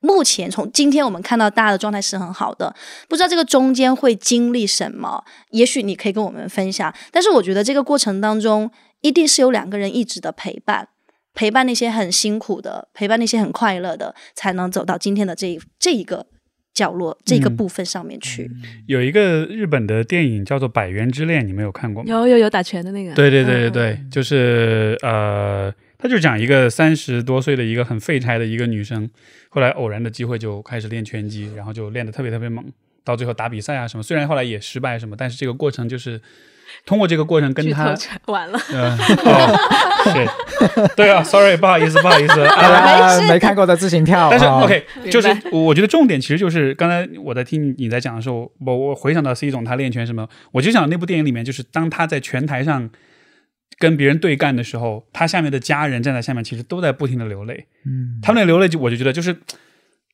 [0.00, 2.72] 目前从今天我们看到大家的状态是很好的，
[3.08, 6.94] 不知道这个中间会经历什么，也许你可以跟我们分享。
[7.11, 10.88] 但是我觉得这个过程当中，一定是有两个人一直的陪伴，
[11.34, 16.26] 陪伴那些很辛苦的，陪伴那些很快乐的，才能走到今天的这一这一个
[16.74, 18.50] 角落、这个部分上面去。
[18.87, 22.08] 有一个日本的电影叫做《百元之恋》，你们有看过吗？
[22.11, 29.08] 有有有打拳的那个，对对对对嗯对，就是呃，他就讲一个三十多岁的一个很废柴的一个女生，
[29.48, 32.64] 后来偶然的机会就开始练拳击，然后就练得特别特别猛，
[33.02, 36.20] 到最后打比赛啊什么，虽然后来也失败什么，但是这个过程就是
[36.88, 38.59] 通过这个过程跟剧她透，全完了。
[38.72, 39.59] 嗯、 哦，
[40.07, 42.40] 是， 对啊，sorry，不好意思，不好意思
[43.29, 44.29] 没看过的自行跳。
[44.31, 52.88] 但是哦 OK，就是我我觉得重点其实就是刚才我在听你在讲的时候，我我回想到 C 总他练拳什么，我就想那部电影里面就是当他在拳台上
[53.79, 57.66] 跟别人对干的时候，他下面的家人站在下面，其实都在不停的流泪。
[57.85, 59.37] 嗯，他们的流泪就我就觉得就是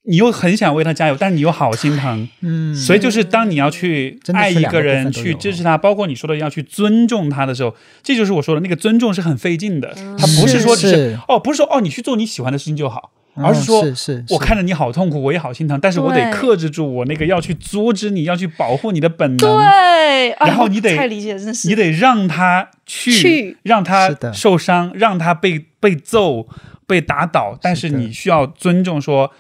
[0.07, 2.29] 你又很想为他加油，但是你又好心疼。
[2.43, 9.95] 嗯，所以就是当你要去爱一个人，去支持他，包括你说的要去尊重他的时候，这就是我说的那个尊重是很费劲的。
[10.19, 11.19] 他不是说只是是。
[11.27, 19.39] 哦，不是说哦，你去做你喜欢的事情就好，嗯而是说是我看着你好痛苦，我也好心疼，但是我得克制住我那个要去阻止你，要去保护你的本能。
[19.39, 21.67] 对，哎然后你得太理解，真是。
[21.67, 23.57] 你得让他去，去。
[23.63, 26.47] 让他受伤，让他被被揍、
[26.87, 29.33] 被打倒，但是你需要尊重说，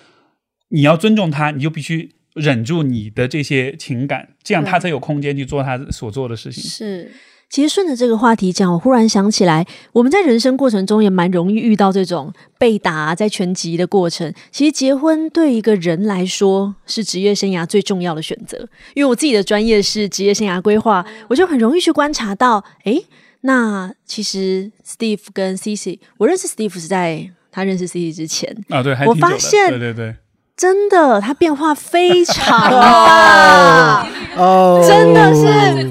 [0.75, 6.63] 你要尊重他，你就必须忍住你的这些情感，这样他才有空间去做他所做的事情。
[6.63, 7.11] 是。
[7.51, 14.35] 其实顺着这个话题讲，我忽然想起来，我们在人生过程中也蛮容易遇到这种被打在拳击的过程。
[14.51, 18.59] 其实结婚对一个人来说是职业生涯最重要的选择，
[18.95, 23.07] 因为我自己的专业是职业生涯规划，我就很容易去观察到，诶，
[23.43, 30.17] 那其实 Steve 跟 Cici，我认识 Steve 是在他认识 Cici 之前，啊，对，还我发现对对对，
[30.57, 34.07] 真的他变化非常 大。
[34.37, 35.89] 哦，真的是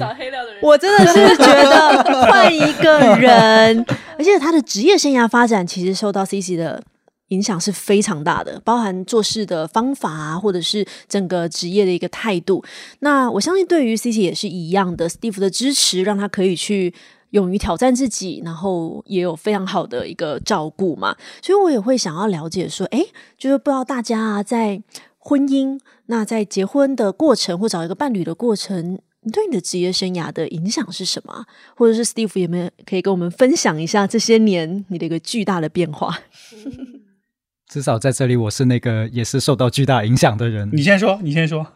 [0.62, 3.84] 我真的是觉得换一个人，
[4.18, 6.82] 而且他的职业生涯发展其实受到 CC 的
[7.28, 12.64] 影响是非常大的，包含做事的方法啊，或者是整个职业的一个态度。
[13.00, 16.94] 那我相信对于 CC 也是一样的，Steve 的支持让他可以去。
[17.34, 24.80] 勇于挑战自己，然后也有非常好的一个照顾嘛，所以我也会想要了解说，诶，就是不知道大家啊，在
[25.18, 31.44] 婚姻，那在结婚的过程或找一个伴侣的过程，你对你的职业生涯的影响是什么？
[31.76, 36.16] 或者是 Steve 有没有可以跟我们分享一下这些年你的一个巨大的变化？
[37.66, 40.70] 至少在这里，我是那个也是受到巨大影响的人。
[40.72, 41.66] 你先说，你先说。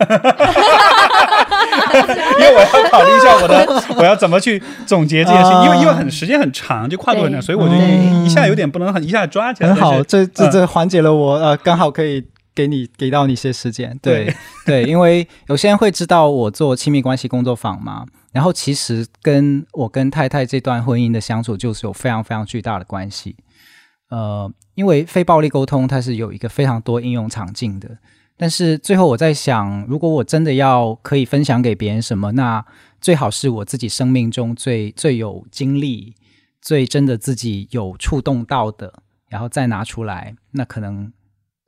[2.38, 3.66] 因为我要考虑一下我的，
[3.98, 9.70] 我要怎么去总结这件事情，因为因为很时间很长，就跨度很长，所以我就对一下有点不能很一下抓起来。
[9.70, 13.98] 很好，这这这缓解了我呃，刚好可以给你给到你一些时间。
[14.02, 14.34] 对
[14.64, 23.36] 对，因为有些人会知道我做亲密关系工作坊嘛，然后其实跟我跟太太这段婚姻的相处就是有非常非常巨大的关系。
[24.10, 27.88] 呃，因为非暴力沟通它是有一个非常多应用场景的，
[28.40, 32.64] 但是最后我在想，如果我真的要可以分享给别人什么，那
[32.98, 36.14] 最好是我自己生命中最最有经历、
[36.62, 41.12] 最真的自己有触动到的，然后再拿出来，那可能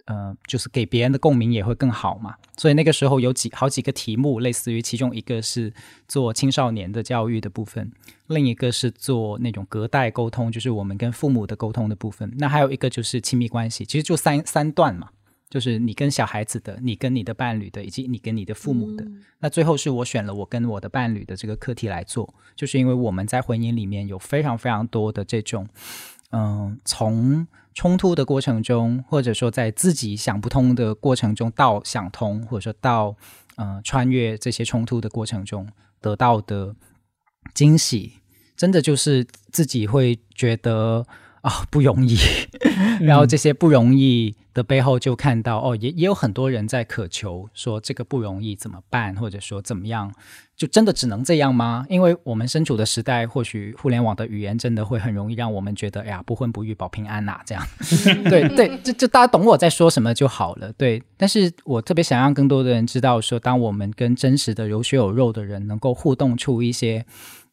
[0.07, 2.37] 呃，就是给别人的共鸣也会更好嘛。
[2.57, 5.75] 所以那个时候有几好几个题目，类似于其中一个是
[6.09, 7.93] 做青少年的教育的部分，
[8.29, 12.33] 另一个是做那种隔代沟通，就是我们跟父母的沟通的部分。
[12.39, 15.11] 那还有一个就是亲密关系，其实就三三段嘛。
[15.53, 19.07] 就是你跟小孩子的，你跟你的伴侣的，以及你跟你的父母的。
[19.38, 25.69] 那最后是我选了我跟我的伴侣的这个课题来做，就是因为我们在婚姻里面有非常非常多的这种，
[26.31, 33.15] 嗯、从冲突的过程中，或者说在自己想不通的过程中到想通，或者说到
[33.57, 35.69] 嗯穿越这些冲突的过程中
[36.01, 36.75] 得到的
[37.53, 38.15] 惊喜，
[38.57, 41.07] 真的就是自己会觉得
[41.43, 42.17] 啊、不容易，
[43.01, 50.13] 然后这些不容易的背后就看到哦，也也有很多人在渴求说这个不容易怎么办，或者说怎么样，
[50.57, 51.85] 就真的只能这样吗？
[51.89, 57.67] 因为我们身处的时代，或许互联网的语言真的会很容易让我们觉得，哎呀，不婚不育保平安呐、这样。
[58.31, 60.73] 对对，就就大家懂我在说什么就好了。
[60.75, 67.05] 对，但是我特别想让更多的人知道说，当我们跟真实的有血有肉的人能够互动出一些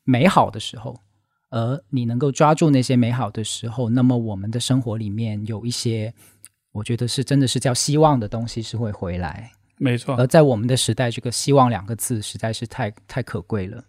[0.04, 1.00] 美好的时候，
[1.50, 6.14] 而你能够抓住那些美好的时候，那么我们的生活里面有一些，
[6.72, 9.52] 我觉得是真的是叫希望的东西是会回来。
[9.78, 10.16] 没错。
[10.16, 13.84] 而在我们的时代，这个“希望”两个字实在是太太可贵了。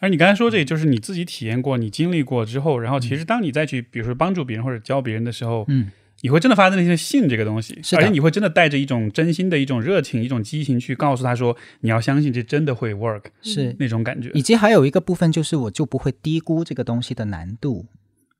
[0.00, 5.90] 而你刚才说这，就是你自己体验过、你经历过之后，然后其实当你再去，比如说帮助别人或者教别人的时候，嗯，
[6.22, 14.30] 你会真的发自内心的信这个东西，而且你会真的带着一种真心的一种热情、一种激情去告诉他说，你要相信这真的会 work 是，那种感觉。
[14.32, 17.86] 以及还有一个部分就是，我就不会低估这个东西的难度，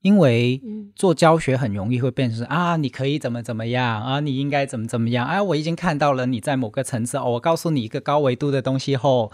[0.01, 0.61] 因为
[0.95, 9.31] 做教学很容易会变成啊，你可以怎么怎么样啊，你应该怎么怎么样，啊，我已经看到了你在某个层次哦，我告诉你一个高维度的东西后，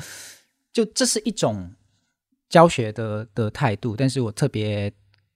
[0.72, 1.72] 就这是一种
[2.48, 4.92] 教学的的态度，但是我特别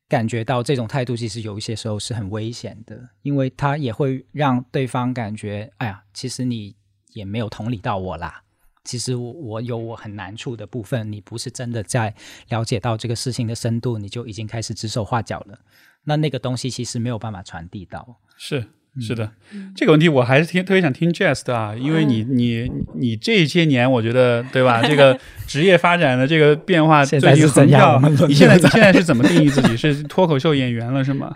[0.08, 6.76] 感觉到这种态度其实有一些时候是很危险的，因为他也会让对方感觉，哎呀，其实你
[7.12, 8.42] 也没有同理到我啦。
[8.84, 12.14] 其实我我有我很难处的部分，你不是真的在
[12.50, 15.58] 了解到这个事情的深度，你就已经开始指手画脚了。
[16.04, 18.20] 那那个东西其实没有办法传递到。
[18.36, 18.68] 是
[19.00, 19.30] 是的，
[19.74, 24.80] 这个问题我还是听特别想听 Jess 的啊，因为你你你这些年，我觉得对吧？
[24.82, 29.76] 这个 职业发展的这个变化现最近在是怎样横跳我们轮你现在流你现在是怎么定义自己？
[29.76, 31.32] 是脱口秀演员了是吗？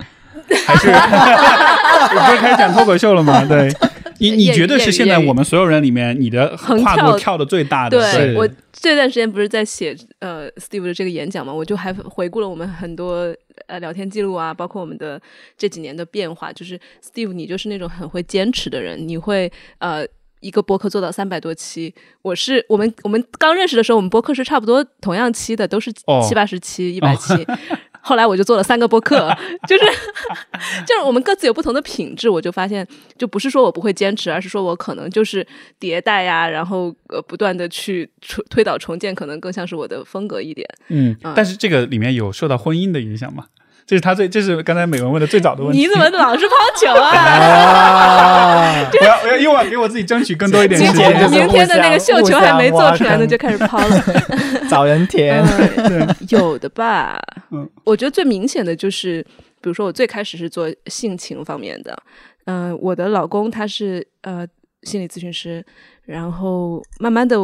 [0.66, 0.88] 还是
[2.14, 3.44] 你不是开始讲脱口秀了吗？
[3.44, 3.70] 对，
[4.18, 7.98] 你你觉得是现在我们所有人里面，你的横跨度跳跳的最大的？
[7.98, 13.32] 对是我这段时间不是在写呃 Steve 的这个演讲嘛，我就还回顾了我们很多
[13.70, 15.20] 呃聊天记录啊，包括我们的
[15.56, 16.52] 这几年的变化。
[16.52, 20.06] 就是 Steve，你就是那种很会坚持的人，你会呃。
[20.42, 27.34] 一个播客做到三百多期，我是我们我们刚认识的时候，我们播客是差不多同样期的，都是哦七八十期、一百期。
[28.00, 29.30] 后来我就做了三个播客，
[29.68, 29.84] 就是
[30.88, 35.46] 就是我们各自有不同的品质，我就发现，就不是说我不会坚持，而是说我可能就是
[35.78, 40.66] 迭代呀，然后呃不断的去推推倒重建，可能更像是我的风格一点。
[40.88, 43.48] 嗯，但是这个里面有受到婚姻的影响吗？
[43.90, 45.78] 这是他最，这是刚才美文问的最早的问题。
[45.80, 47.10] 你怎么老是抛球啊？
[47.10, 54.04] 啊， 我要我要又要给我自己争取更多一点时间明天的那个绣球还没做出来呢，就开始抛了。
[54.70, 55.44] 找人填。
[55.76, 57.20] 嗯有的吧。
[57.50, 59.20] 嗯，我觉得最明显的就是，
[59.60, 62.00] 比如说我最开始是做性情方面的，
[62.44, 64.46] 嗯、我的老公他是呃
[64.84, 65.66] 心理咨询师，
[66.04, 67.36] 然后慢慢的。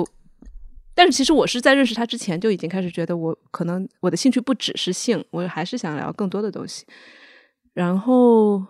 [0.96, 6.86] 但是其实我是在认识他之前就已经开始觉得我可能我的兴趣不只是性，我还是想聊更多的东西。
[7.74, 8.64] 然后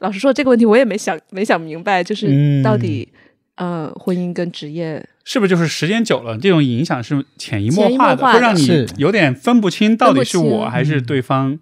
[0.00, 3.08] 老实说这个问题我也没想没想明白，就是嗯到底、
[3.54, 11.58] 呃婚姻跟职业是不是就是时间久了，这种影响是潜移默化的，会让你有点分不清到底是我还是对方。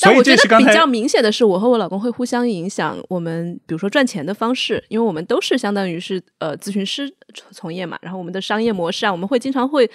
[0.00, 9.88] 但我觉得比较明显的是，我和我老公会互相影响我们，比如说赚钱的方式，因为我们都是相当于是呃咨询师从从业嘛，然后我们的商业模式啊，我们会经常会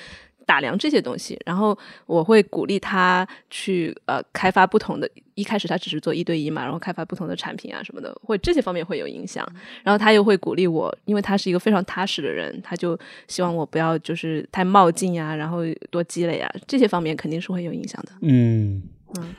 [0.46, 9.44] 打量这些东西，然后我会鼓励他去呃开发不同的，一开始他只是做一对一嘛，然后开发不同的产品啊什么的，会这些方面会有影响，
[9.84, 12.98] 然后他又会鼓励我，因为他是一个非常踏实的人，他就
[13.28, 18.12] 希望我不要就是太冒进呀、然后多积累啊，这些方面肯定是会有影响的。
[18.22, 18.84] 嗯。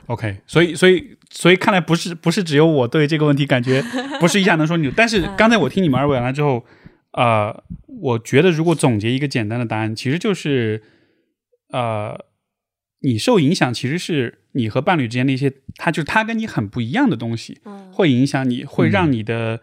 [0.07, 3.83] OK，所以所以所以看来不是不是只有我对这个问题感觉
[4.19, 6.65] 不是一下能说你， 但是刚才我听你们二位完了之后，
[7.11, 10.83] 呃，我觉得如果总结一个简单的答案，其实就是
[11.69, 12.25] 呃，
[13.01, 17.59] 你受影响其实是你和伴侣之间的一些，他就是他跟你很不一样的东西，
[17.91, 19.61] 会影响你，会让你的、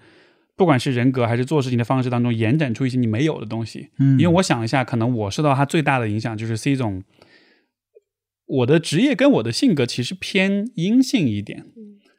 [0.56, 3.88] 不管是人格还是做事情的方式当中延展出一些你没有的东西。
[3.98, 4.18] 嗯。
[4.18, 7.02] 因为我想一下，可能我受到他最大的影响就是 C 总，
[8.47, 11.64] 我的职业跟我的性格其实偏阴性一点，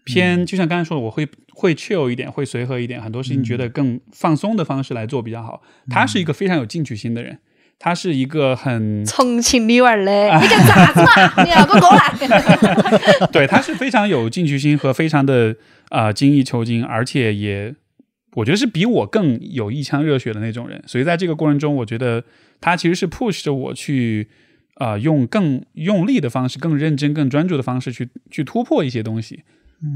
[0.03, 5.61] 偏就像刚才说的，我会会 chill 一点，会随和一点，很多事情觉得更放松的方式来做比较好。
[5.89, 7.39] 他是一个非常有进取心的人，
[7.77, 11.43] 他是一个很 重庆女娃嘞， 你干啥子嘛？
[11.43, 13.27] 你要给我过来！
[13.31, 15.55] 对，他是非常有进取心和非常的
[15.89, 17.73] 啊、呃精益求精，而且也
[18.33, 20.83] 我觉得是比我更有一腔热血的那种人。
[20.87, 22.23] 所以在这个过程中，我觉得
[22.59, 24.33] 他其实是 push 着我去啊、
[24.75, 29.43] 呃用更用力的方式、更认真、更专注的方式去去突破一些东西。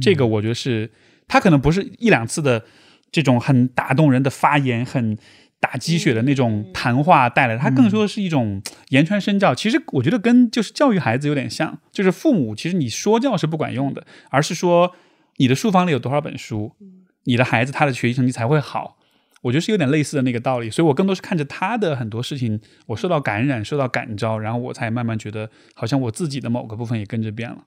[0.02, 0.92] 这个我觉得是
[1.28, 2.66] 他可能不是一两次的
[3.12, 5.18] 这种很打动人的发言，很。
[5.62, 8.62] 打鸡血的那种谈话带来的，他更多的是一种
[8.92, 9.54] 言传身教。
[9.54, 14.96] 其实我觉得跟就是教育孩子有点像，就是父母其实你说教是不管用的，而是说
[15.36, 16.72] 你的书房里有多少本书，
[17.26, 18.99] 你的孩子他的学习成绩才会好。
[19.42, 27.64] 我觉得是有点类似的那个道理，所以我更多是看着他的很多事情，我受到感染，受到感召，然后我才慢慢觉得好像我自己的某个部分也跟着变了。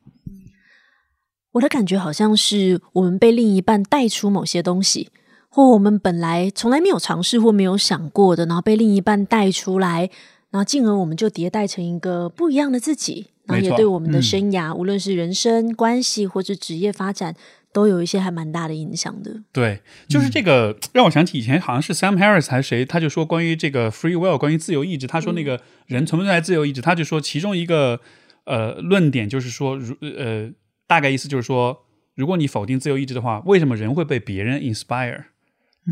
[1.52, 5.10] 我的感觉好像是我们被另一半带出某些东西，
[5.48, 10.10] 或我们本来从来没有尝试或没有想过的，然后被另一半带出来，
[10.50, 17.34] 然后进而我们就迭代成一个不一样的自己，然后也对我们的嗯生涯，无论是人生关系或者职业发展，
[17.72, 19.42] 都有一些还蛮大的影响的。
[19.52, 28.00] 对，就是这个、让我想起以前好像是 Sam Harris 还是谁，他就说关于这个 free will，关于自由意志，他说那个人存不存在自由意志，他就说其中一个
[28.44, 30.50] 呃论点就是说，如呃
[30.86, 35.24] 大概意思就是说，如果你否定自由意志的话，为什么人会被别人 inspire？、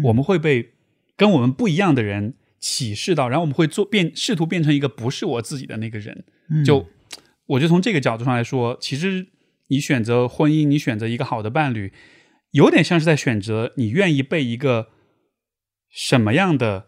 [0.05, 0.72] 我们会被
[1.16, 6.24] 跟我们不一样的人启示到，然后我们会做变试图变成一个不是我自己的那个人。
[6.64, 6.87] 就
[7.47, 9.26] 我就从这个角度上来说，其实
[9.71, 11.93] 你选择婚姻，你选择一个好的伴侣，
[12.51, 14.89] 有点像是在选择你愿意被一个
[15.89, 16.87] 什么样的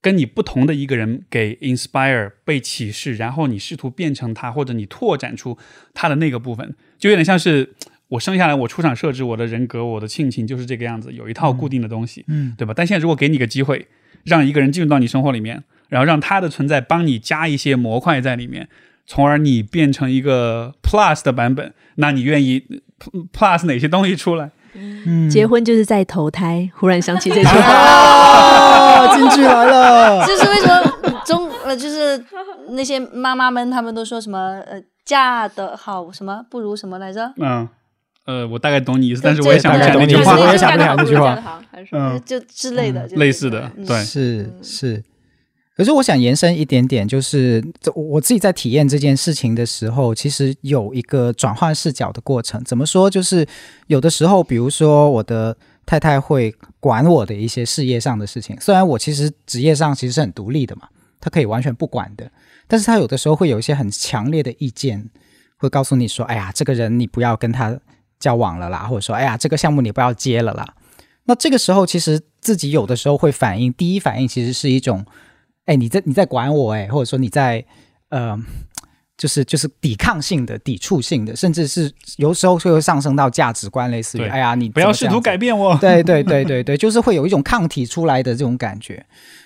[0.00, 5.58] 跟你不同的一个人给 inspire 被启示，然后你试图变成他，或者你拓展出
[5.92, 7.74] 他的那个部分，就有点像是
[8.08, 12.74] 我生下来我出厂设置我的人格，我的性情就是这个样子，有一套固定的东西，嗯，对吧？
[12.76, 13.86] 但现在如果给你个机会，
[14.24, 18.68] 让一个人进入到你生活里面，然后让他的存在帮你加一些模块在里面，
[19.12, 22.62] 从而你变成一个 plus 的版本，那你愿意
[23.30, 24.50] plus 哪些东西出来？
[24.74, 26.70] 嗯结婚就是在投胎。
[26.74, 27.60] 忽然想起这句话，
[29.04, 30.26] 啊，进去来了。
[30.26, 32.24] 就是为什么中呃，就是
[32.70, 37.34] 那些妈妈们，他们都说什么呃，嫁的好什么不如什么来着？
[37.36, 37.68] 嗯，
[38.24, 40.38] 呃，我大概懂你意思，但是我也想不起来这个那句话。
[40.38, 45.04] 我也想不起来那句话，还是嗯，就之类的，类似的嗯对是是。
[45.74, 52.62] 可是我想延伸一点点，就是这我自己在体验这件事情的时候，其实有一个转换视角的过程。
[52.62, 53.08] 怎么说？
[53.08, 53.46] 就是
[53.86, 55.56] 有的时候，比如说我的
[55.86, 60.88] 太太会管我的一些事业上的事情，虽然我其实职业上其实是很独立的嘛，
[61.20, 62.30] 她可以完全不管的，
[62.68, 65.08] 但是她有的时候会有一些很强烈的意见，
[65.56, 67.78] 会告诉你说：“哎呀，这个人你不要跟他
[68.20, 70.74] 交往了啦，或者说，哎呀，这个项目你不要接了啦。”
[71.24, 75.06] 那这个时候，其实自己有的时候会反应，第一反应其实是一种，
[75.66, 77.64] 哎，你在你在管我，哎，或者说你在
[78.08, 78.36] 呃，
[79.16, 85.54] 就是就是抵抗性的、抵触性的，甚至是有时候会上升到价值观，类似于，对哎呀，你不要试图改变。
[85.54, 85.76] 变我。
[85.78, 89.04] 对对对对对，就是会有一种抗体出来的这种感觉。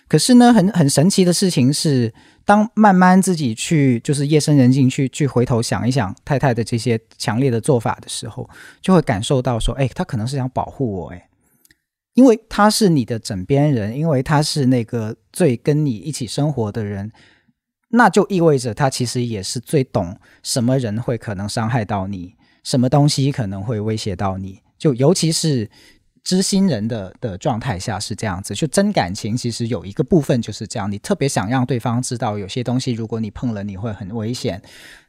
[0.09, 2.13] 可是呢，很很神奇的事情是，
[2.45, 8.49] 当慢慢自己去就是夜深人静去去回头想一想太太的这些强烈的做法的时候，
[8.81, 11.26] 就会感受到说，哎，她可能是想保护我，哎，
[12.17, 17.13] 因为他是你的枕边人，因为他是那个最跟你一起生活的人。
[17.91, 24.61] 那就意味着他其实也是最懂什么人会可能伤害到你，什么东西可能会威胁到你。
[24.79, 25.71] 就尤其是
[26.25, 34.61] 知心人的的状态下是这样子，就真感情其实有一个部分就是这样，你特别想让对方知道有些东西，如果你碰了你会很危险。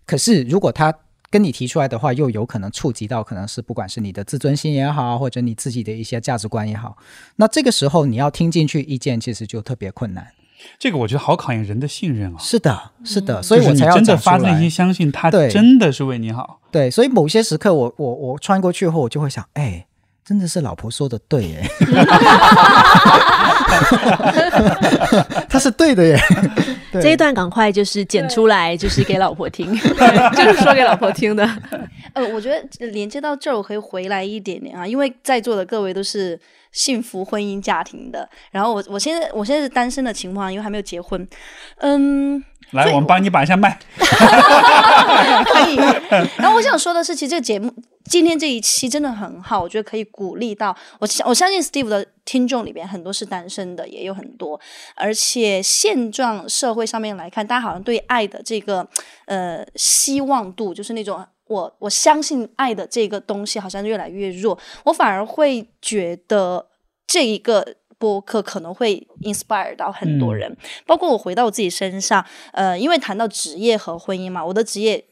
[0.06, 0.94] 可是如果他
[1.30, 6.98] 跟你提出来的话，又有可能触及到可能是不管是你的自尊心也好，或者你自己的一些价值观也好，
[7.36, 10.28] 那这个时候你要听进去意见，其实就特别困难。
[10.80, 12.38] 这个我觉得好考验人的信任啊。
[12.40, 16.60] 是的，是的，所以你我才要真的发自内心相信他对真的是为你好。
[16.72, 19.86] 对，所以某些时刻我，我我穿过去后，我就会想，哎，
[20.28, 21.64] 真的是老婆说的对耶，
[25.48, 26.20] 他是对的耶。
[26.92, 29.74] 对这一段赶快就是剪出来，就是给老婆听。
[30.36, 31.50] 就是说给老婆听的。
[32.14, 36.38] 呃，我觉得连接到这儿，我可以回来一点点啊，因为在座的各位都是
[36.74, 41.26] 幸福婚姻家庭的，然后我我现在我现在是单身的情况，因为还没有结婚，
[41.78, 43.80] 嗯，来，我们帮你把一下麦。
[43.98, 45.76] 可以。
[46.38, 47.74] 然后我想说的是，其实这个节目
[48.06, 54.60] 今天这一期真的很好，我觉得可以鼓励到我相我相信 Steve 的听众里边很多是单身的，也有很多，
[54.96, 58.88] 而且现状社会上面来看，大家好像对爱的这个
[59.26, 61.26] 呃希望度，就是那种。
[61.50, 66.68] 我我相信爱的这个东西好像越来越弱，我反而会觉得
[67.08, 75.04] 这一个播客可能会 inspire 到很多人，包括我回到我自己身上，呃，因为谈到职业和婚姻嘛，我的职业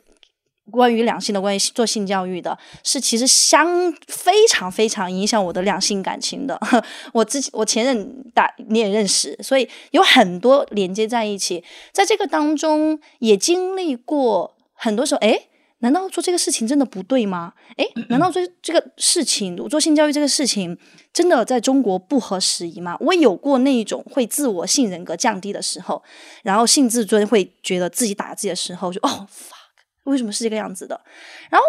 [0.72, 6.60] 关于两性的，关于做性教育的，是其实相非常非常影响我的两性感情的。
[7.14, 15.50] 我自己我前任大你也认识，所以有很多连接在一起，在这个当中也经历过很多时候，诶。
[15.80, 17.54] 难道做这个事情真的不对吗？
[17.78, 20.78] 诶，难道做这个事情，我做性教育这个事情，
[21.14, 22.98] 真的在中国不合时宜吗？
[23.02, 26.02] 我有过那一种会自我性人格降低的时候，
[26.44, 31.00] 然后性自尊会觉得自己打自己的时候，就哦 fuck，为什么是这个样子的？
[31.50, 31.66] 然后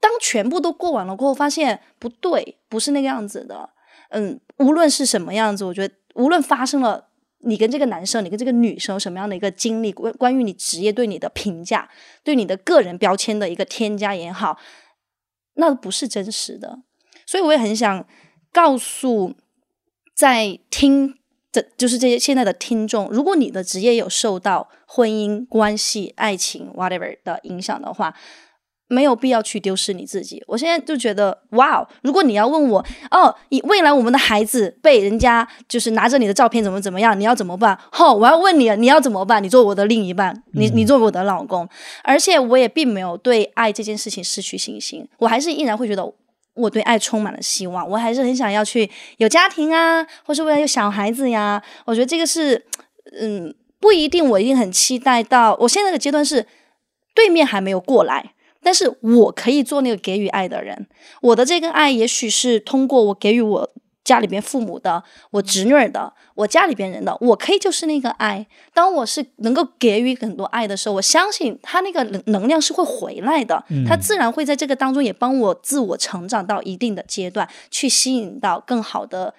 [0.00, 3.70] 当全部都过完了过后，发现不对，不是那个样子的。
[4.10, 7.09] 嗯，无论是什么样子，我觉得无论发生了。
[7.42, 9.92] 你跟这个男生，你跟这个女生什么样的一个经历？
[9.92, 11.88] 关关于你职业对你的评价，
[12.22, 14.58] 对你的个人标签的一个添加也好，
[15.54, 16.80] 那不是真实的。
[17.26, 18.06] 所以我也很想
[18.52, 19.34] 告诉
[20.14, 21.16] 在听
[21.52, 28.14] 的，就是这些现在的听众，如果你的职业有受到婚姻关系、爱情 whatever 的影响的话。
[28.90, 30.42] 没有必要去丢失你自己。
[30.46, 37.78] 我现在就觉得，哇，如果你要问我，哦，以未来我们的孩子被人家就是拿着你的照片怎么怎么样，你要怎么办？
[37.90, 39.42] 吼、我要问你，你要怎么办？
[39.42, 41.66] 你做我的另一半，你你做我的老公，
[42.04, 46.12] 而且我也并没有对爱这件事情失去信心，我还是依然会觉得。
[46.54, 51.62] 我对爱充满了希望，我还是很想要去有家庭啊，或是未来有小孩子呀。
[51.86, 52.66] 我觉得这个是，
[53.18, 55.56] 嗯，不一定，我一定很期待到。
[55.60, 56.44] 我现在的阶段是，
[57.14, 60.86] 对面还没有过来，但是我可以做那个给予爱的人。
[61.20, 63.70] 我的这个爱，也许是通过我给予我
[64.04, 68.46] 家里边父母的、我侄女儿的、我家里边人的，我可以就是那个爱。
[68.72, 79.34] 当我是能够给予很多爱的时候，我相信他那个能能量是会回来的，他自然会在这个当中也帮我自我成长到一定的阶段，去吸引到更好的。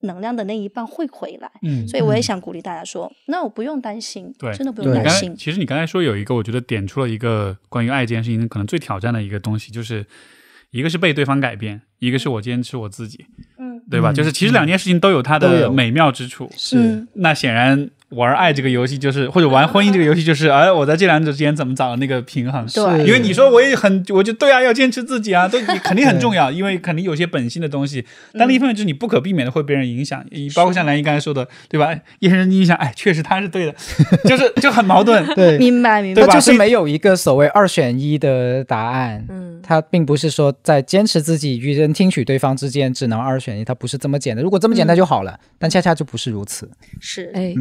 [0.00, 5.34] 能量的那一半会回来，嗯所以我也想鼓励大家说，那我不用担心，对真的不用担心。
[5.36, 10.04] 其实你刚才说有一个，我觉得点出了一个关于爱这件事情可能最挑战的一个东西，就是
[10.70, 13.24] 一个是被对方改变，一个是我坚持我自己，
[13.58, 14.12] 嗯对吧？
[14.12, 16.50] 嗯就是其实两件事情都有它的美妙之处。
[16.56, 22.64] 是嗯那显然玩爱这个游戏就是，或者玩婚姻这个游戏就是，哎，我在这两者之间怎么找到那个平衡？
[22.68, 28.04] 对因为你说我也很，我就对啊，要坚持自己啊，都肯定很重要，因为肯定有些本性的东西。
[28.34, 31.92] 但另一方面就是你不可避免的会被人影响，包括像兰姨刚才说的，对吧？
[32.20, 33.74] 一人你想，哎，确实他是对的，
[34.24, 35.26] 就是就很矛盾。
[35.34, 36.26] 对，明白明白对。
[36.26, 39.24] 吧它就是没有一个所谓二选一的答案。
[39.28, 44.42] 嗯，他并不是说在坚持自己与人听取对方之间只能二选一，他不是这么简单。
[44.44, 46.70] 如果这么简单就好了，但恰恰就不是如此。
[47.00, 47.52] 是哎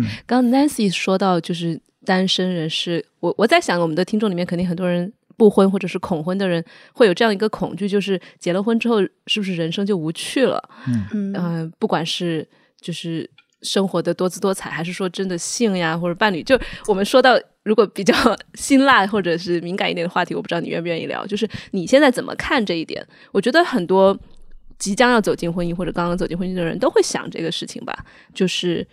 [0.41, 5.11] 刚 Nancy 说到就是单身人士，我我在想我们的听众里面肯定很多人。
[5.37, 6.63] 不婚或者是恐婚的人
[6.93, 10.63] 会有这样一个恐惧，就是结了婚之后是不是人生就无趣了？
[10.87, 12.47] 嗯嗯、不管是
[12.79, 13.29] 就是
[13.61, 16.57] 生活的多姿多彩，还是说真的性呀或者伴侣，就
[16.87, 18.13] 我们说到如果比较
[18.53, 23.05] 辛辣或者是敏感一点的话题，我不知道你愿不愿意聊，就是你现在怎么看这一点？
[23.33, 24.17] 我觉得很多
[24.79, 28.87] 即将要走进婚姻或者刚刚走进婚姻的人都会想这个事情吧，就是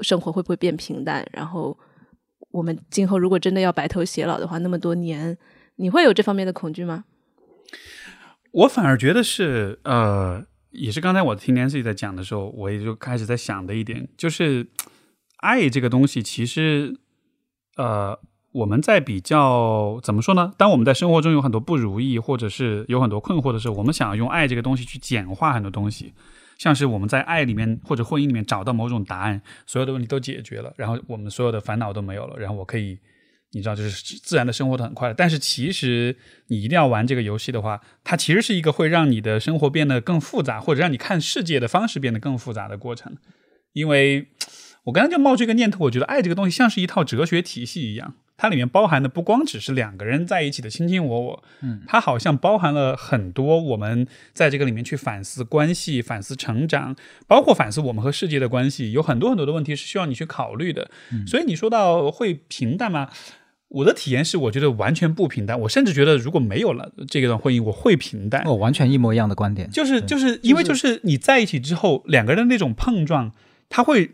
[0.00, 1.26] 生活会不会变平淡？
[1.32, 1.78] 然后
[2.50, 5.36] 我们今后如果真的要白头偕老的话，那么多年，
[5.76, 7.04] 你会有这方面的恐惧吗？
[8.50, 14.66] 我反而觉得是，呃，也是刚才我听 Nancy 在讲的时候，我也就开始在想的一点，就是
[15.36, 16.96] 爱这个东西，其实，
[17.76, 18.18] 呃，
[18.52, 20.52] 我们在比较怎么说呢？
[20.56, 26.14] 当我们在生活中有很多不如意，或者是有很多困惑的时候，我们想要用爱这个东西去简化很多东西，
[26.58, 32.98] 像是我们在爱里面或者婚姻里面找到某种答案，所有的问题都解决了，然后我们所有的烦恼都没有了，然后我可以。
[33.52, 35.14] 你知道，就是自然的生活的很快乐。
[35.14, 36.14] 但是其实
[36.48, 43.16] 你一定要玩这个游戏的话，它其实是一个会让你的生活变得更复杂，或者让你看世界的方式变得更复杂的过程。
[43.72, 44.28] 因为
[44.84, 60.90] 我刚才就冒出一个念头，我觉得爱这个东西像是一套哲学体系一样，它里面包含的不光只是两个人在一起的卿卿我我，嗯，它好像包含了很多我们在这个里面去反思关系、反思成长，包括反思我们和世界的关系，有很多很多的问题是需要你去考虑的。
[61.26, 63.10] 所以你说到会平淡吗？
[63.68, 65.60] 我的体验是，我觉得完全不平淡。
[65.60, 68.42] 我甚至觉得，如果没有了这段婚姻，我会平淡。
[68.46, 69.68] 我，完全一模一样的观点。
[69.68, 73.30] 就是就是因为就是你在一起之后，两个人的那种碰撞，
[73.68, 74.12] 它会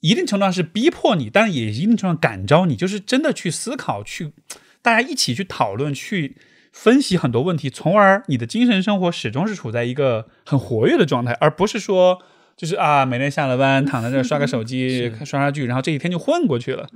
[0.00, 4.32] 一定程度上是逼迫你，但也一定程度上感召你，就是真的去思考，去
[4.82, 6.36] 大家一起去讨论，去
[6.72, 12.20] 分析很多问题，从而你的精神生活始终是处在一个很活跃的状态，而不是说。
[12.56, 16.86] 就是啊，每天下了班躺在这儿刷个手机、刷刷剧，然后这一天就混过去了。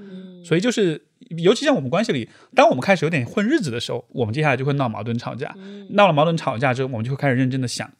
[0.45, 1.01] 所以就是，
[1.39, 5.57] 尤其像我们关系里，当我们开始有点混日子的时候，我们接下来就会闹矛盾、吵架。
[5.93, 7.91] 闹了矛盾、吵架之后，我们就会开始认真的想，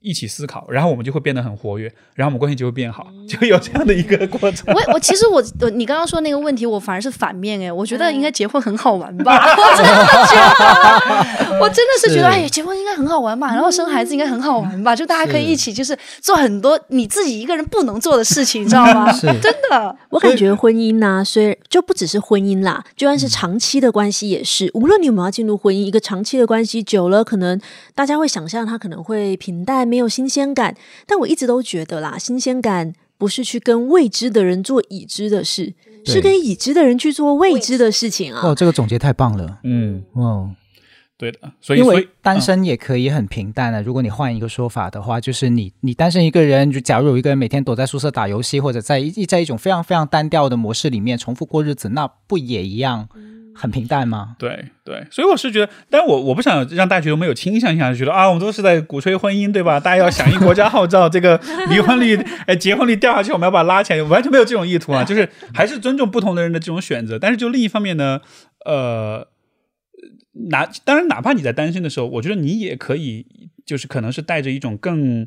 [0.00, 4.72] 一起思考，然后我们就会变得很活跃，然后我们关系就会变好，就有这样的一个过程。
[4.74, 19.12] 我我其实我我你刚刚说那个问题，我反而是反面哎，我觉得应该结婚很好玩吧， 我真的觉得，我真的是觉得，是哎，结婚应该很好玩吧，然后生孩子应该很好玩吧，就大家可以一起就是做很多你自己一个人不能做的事情，你知道吗？
[19.12, 24.70] 是 真的，我感觉婚姻呐、虽然就不只是婚姻啦，就算是长期的关系也是。
[24.74, 27.60] 无论你有没有要进入婚姻，一个长期的关系久了，可能
[27.94, 30.76] 大家会想象它可能会平淡，没有新鲜感。
[31.06, 35.74] 但我一直都觉得啦，新鲜感不是去跟未知的人做已知的事，
[36.04, 38.40] 是跟已知的人去做未知的事情啊。
[38.44, 39.58] 哦，这个总结太棒了。
[39.64, 40.50] 嗯，哦，
[41.16, 41.38] 对的。
[41.60, 43.82] 所以，因为单身也可以很平淡的。
[43.82, 53.08] 如果你换一个说法的话，就是你你单身一个人，就假如有一个人每天躲在宿舍打游戏，或者在一在一种非常非常单调的模式里面重复过日子，那不也一样
[53.60, 54.36] 很平淡吗？
[54.38, 59.80] 对对，所以我是觉得，但我我不想让大家觉得我们有倾向性，觉得啊，我们都是在鼓吹婚姻，对吧？
[59.80, 61.36] 大家要响应国家号召，这个
[61.68, 67.18] 离婚率、哎结婚率掉下去，我们要把它拉起来，完全没有这种意图啊，就是还是尊重不同的人的这种选择。
[67.18, 68.20] 但是就另一方面呢，
[68.64, 69.26] 呃，
[70.50, 73.26] 哪当然哪怕你在单身的时候，我觉得你也可以，
[73.66, 75.26] 就是可能是带着一种更。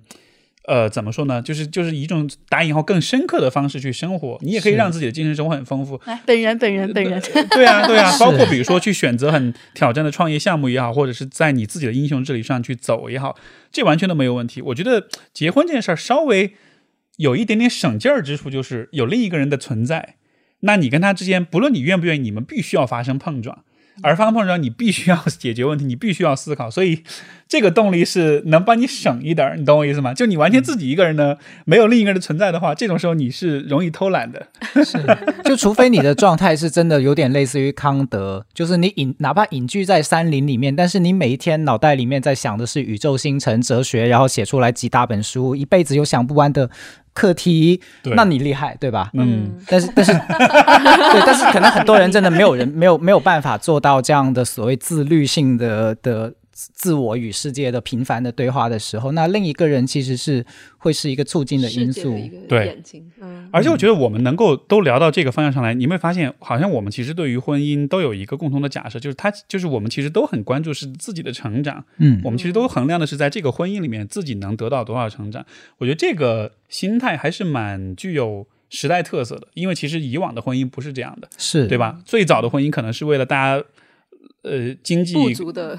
[0.67, 1.41] 呃，怎么说呢？
[1.41, 5.99] 就是就是以一种打引号更深刻的方式去生活，你也可以让自己的精神生活很丰富。
[6.05, 13.35] 来，本人本人本人，对啊，对啊，包括比如说去选择很挑战的创业项目也好，或者是在你自己的英雄之旅上去走也好，
[13.71, 14.61] 这完全都没有问题。
[14.61, 16.53] 我觉得结婚这件事儿稍微
[17.17, 20.17] 有一点点省劲儿之处，就是有另一个人的存在，
[20.59, 23.63] 那你跟他之间，不论你愿不愿意，你们必须要发生碰撞。
[24.01, 27.03] 而发生碰撞，你必须要解决问题，你必须要思考，所以
[27.47, 30.13] 这个动力是能帮你省一点儿，你懂我意思吗？
[30.13, 34.47] 就你完全自己一个人呢，没有另一个人的存在的话，这种时候你是容易偷懒的。
[34.83, 34.97] 是
[35.43, 46.69] 就除非你的状态是真的有点类似于康德，就是你隐哪怕隐居在山林里面，但是你每一天脑袋里面在想的是宇宙星辰哲学，然后写出来几大本书，一辈子有想不完的
[47.13, 47.81] 课题，
[48.15, 49.09] 那你厉害，对吧？
[49.13, 50.11] 嗯，但是但是
[51.11, 56.33] 对，但是可能很多人真的没有人没有没有办法做到这样的所谓自律性的的
[56.73, 60.45] 自我与世界的频繁的对话的时候，那另一个人其实是
[60.77, 62.15] 会是一个促进的因素。
[62.47, 62.81] 对，
[63.19, 75.45] 嗯，而且我觉得我们能够都聊到这个方向上来，你会发现，好像我们其实对于婚姻都有一个共同的假设，就是他就是我们其实都很关注是自己的成长，嗯我们其实都衡量的是在这个婚姻里面自己能得到多少成长。
[75.77, 81.99] 我觉得这个心态还是蛮具有时代特色的，因为其实以往的婚姻不是这样的，是对吧？
[82.05, 83.63] 最早的婚姻可能是为了大家。
[84.43, 85.13] 呃，经济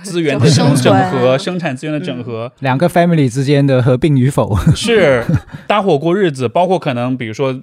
[0.05, 4.57] 资源的整生存整合，生产资源的整合，两个 family 之间的合并与否。
[4.77, 5.25] 是
[5.67, 7.61] 搭伙过日子，包括可能比如说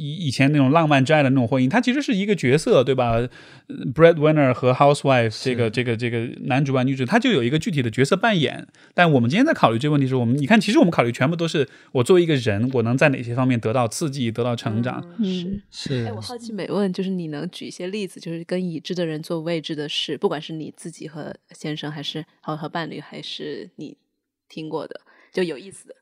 [0.00, 3.28] 以以前那种浪漫之爱的那种婚姻，它其实是一个角色，对吧呃
[3.94, 8.66] ？breadwinner 和 housewife 这个这个这个男主外女主，他就有一个具体的角色扮演。
[8.94, 15.04] 但我们今天在考虑这个问题的时候，我们你看，其实我们考虑全部都是我作为一个人，我能在哪些方面得到刺激，得到成长。
[15.18, 15.60] 嗯。
[15.70, 23.96] 是哎，我好奇美问，就是你能举一些例子，就是跟已知的人做未知的事，不管是你自己和先生，还是和和伴侣，还是你
[24.48, 25.00] 听过的，
[25.32, 25.94] 就有意思的。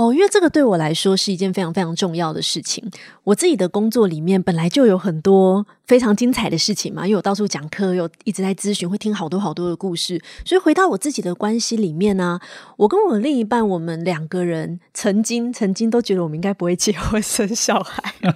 [0.00, 2.82] 哦，因为这个对我来说是一件非常非常重要的事情。
[3.22, 10.18] 我自己的工作里面本来就有很多非常精彩的事情嘛，因为我到处讲课，又一直在咨询，会听好多好多的故事。
[10.42, 12.40] 所以回到我自己的关系里面呢、
[12.78, 18.02] 我跟我另一半，我们两个人曾经曾经都觉得我们应该不会结婚生小孩。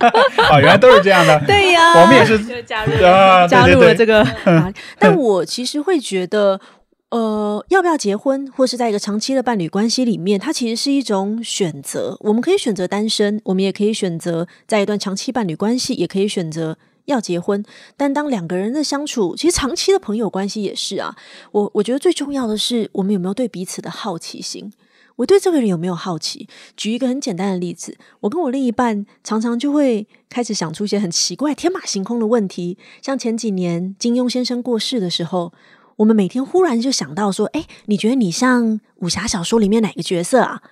[0.53, 1.41] 哦，原来都是这样的。
[1.49, 4.23] 对呀、我们也是就加入啊，加入了这个。
[5.01, 6.61] 但我其实会觉得。
[7.15, 12.17] 呃，要不要结婚，或是在一个长期的伴侣关系里面，它其实是一种选择。
[12.23, 17.65] 我们可以选择单身，我们也可以选择在一段长期伴侣关系，也可以选择要结婚。
[17.97, 21.15] 但当两个人的相处，其实长期的朋友关系也是啊。
[21.53, 24.73] 我我觉得最重要的是，我们有没有对彼此的好奇心。
[25.15, 26.49] 我对这个人有没有好奇？
[26.77, 32.77] 举一个很简单的例子，我跟我另一半常常就会开始想出一些很奇怪、天马行空的问题。
[33.01, 35.53] 像前几年金庸先生过世的时候，
[35.97, 40.63] 我们每天忽然就想到说：“哎，你觉得你像武侠小说里面哪个角色啊？”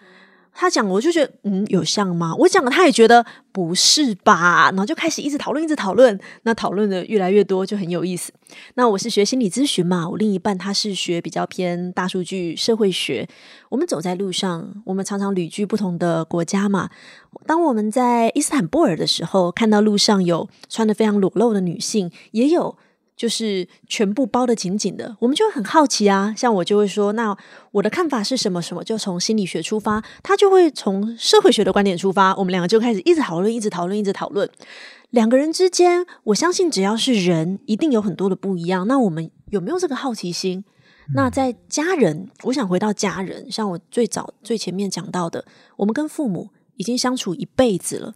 [0.55, 2.35] 他讲，我就觉得嗯，有像吗？
[2.39, 6.21] 我讲了，他也觉得不是吧，然后就开始一直讨论，一直讨论。
[6.43, 8.31] 那讨论的越来越多，就很有意思。
[8.75, 13.27] 那我是学心理咨询嘛，我另一半他是学比较偏大数据社会学。
[13.71, 16.91] 我们走在路上，我们常常旅居不同的国家嘛。
[17.47, 22.77] 当我们在伊斯坦布尔的时候，看到路上有穿的非常裸露的女性，也有
[23.23, 26.35] 就是全部包的紧紧的，我们就会很好奇啊。
[26.37, 27.39] 像我就会说，那
[27.71, 28.61] 我的看法是什么？
[28.61, 32.35] 什么就从心理学出发，他就会从社会学的观点出发。
[32.35, 34.51] 我们两个就开始一直讨论，一直讨论，一直讨论。
[35.11, 38.89] 两个人之间，我相信只要是人，一定有很多的不一样。
[38.89, 40.65] 那我们有没有这个好奇心？
[41.15, 45.45] 那在家人，我想回到家人，像我最早最前面讲到的，
[45.77, 48.15] 我们跟父母已经相处一辈子了，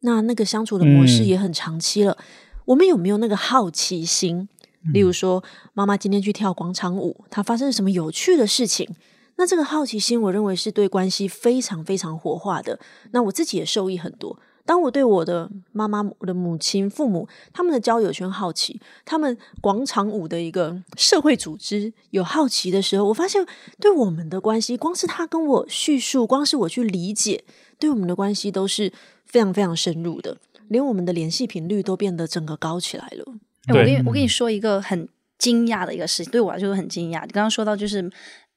[0.00, 2.18] 那那个相处的模式嗯也很长期了。
[2.66, 4.48] 我们有没有那个好奇心？
[4.92, 5.44] 例如说，
[5.74, 8.88] 妈妈今天去跳广场舞，她发生了什么有趣的事情？
[9.36, 12.78] 那这个好奇心，我认为是对关系非常非常活化的。
[13.12, 14.38] 那我自己也受益很多。
[14.64, 23.44] 当我对我的妈妈、我的母亲、父母他们的交友圈好奇，他们广场舞的一个社会组织有好奇的时候，我发现
[23.80, 27.44] 对我们的关系，光是他跟我叙述，光是我去理解，
[27.78, 28.92] 对我们的关系都是
[29.26, 30.36] 非常非常深入的，
[30.72, 33.24] 连我们的联系频率都变得整个高起来了。
[33.66, 35.08] 哎，我跟你我跟你说一个很
[35.38, 37.24] 惊讶的一个事情，对我来说很惊讶。
[37.24, 38.10] 你刚刚说到就是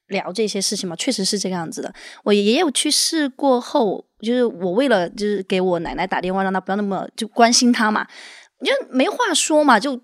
[0.07, 1.93] 聊这些事情嘛，确实是这个样子的。
[2.23, 8.07] 我爷爷去世过后，就是我为了就是给我奶奶打电话，让她不要那么就关心她嘛，
[8.63, 10.01] 就没话说嘛，就。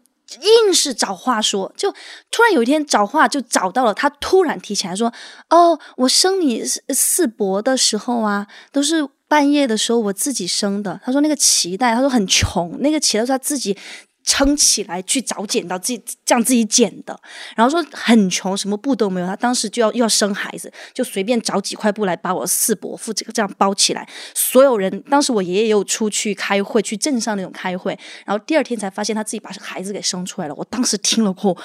[0.65, 1.91] 硬是找话说，就
[2.31, 3.93] 突然有一天找话就找到了。
[3.93, 5.11] 他突然提起来说
[5.51, 13.77] ：“哦，我生你四四伯的时候啊，都是半夜的时候我自己生的。”他说那个脐带，他说很穷，那个脐带是他自己
[14.25, 17.17] 撑起来去找剪刀，自己这样自己剪的。
[17.55, 19.25] 然后说很穷，什么布都没有。
[19.25, 24.05] 他当时就要又要生孩子，就随便找几块布来把我四伯父这个这样包起来。
[24.35, 30.53] 所有人，当时我爷爷也有出去开会，去镇上那种开会，然后第二天才发现他自己把孩子给生出来了。
[30.55, 31.61] 我当时听了过后。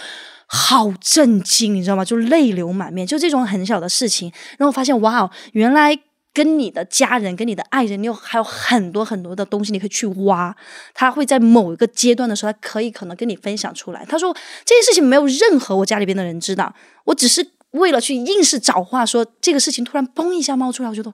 [0.49, 2.05] 好震惊，你知道吗？
[2.05, 5.99] 就泪流满面，就这种很小的事情，然后发现哇，原来
[6.37, 10.55] 跟你的家人、跟你的爱人，你有还有很多很多的东西你可以去挖。
[10.93, 14.05] 他会在某一个阶段的时候，他可以可能跟你分享出来。
[14.07, 16.74] 他说这件事情没有任何我家里边的人知道，
[17.05, 17.43] 我只是
[17.73, 21.12] 为了去硬是找话说这个事情，突然嘣一下冒出来，我觉得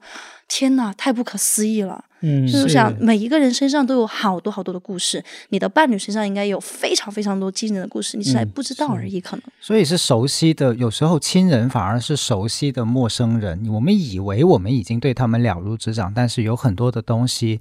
[0.49, 2.05] 天呐，太不可思议了。
[2.25, 9.43] 嗯就是想每一个人身上都有好多好多的故事，你的伴侣身上应该有非常非常多惊人的故事，你只是还不知道而已，可能。
[9.61, 13.67] 所以是熟悉的，有时候亲人反而是熟悉的陌生人。
[13.69, 17.61] 我们以为我们已经对他们了如指掌，但是有很多的东西，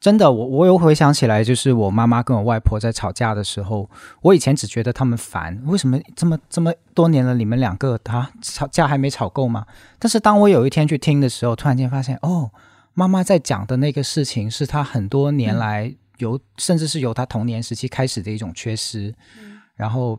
[0.00, 3.88] 真的，我我又回想起来，就是我妈妈跟我外婆在吵架的时候，
[4.22, 9.66] 我以前只觉得他们烦，为什么这么这么多年了，你们两个啊吵架还没吵够吗？
[9.98, 12.50] 但是当我有一天去听的时候，突然间发现，哦，
[12.94, 19.14] 妈妈在讲的那个事情是她很多年来由，甚至是由她童年时期开始的一种缺失，
[19.74, 20.18] 然后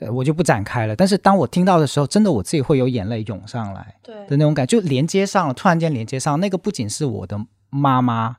[0.00, 0.96] 呃我就不展开了。
[0.96, 8.36] 但是当我听到的时候，真的我自己会有眼泪涌上来对的那种感觉，就连接上了，突然间连接上，那个不仅是我的妈妈。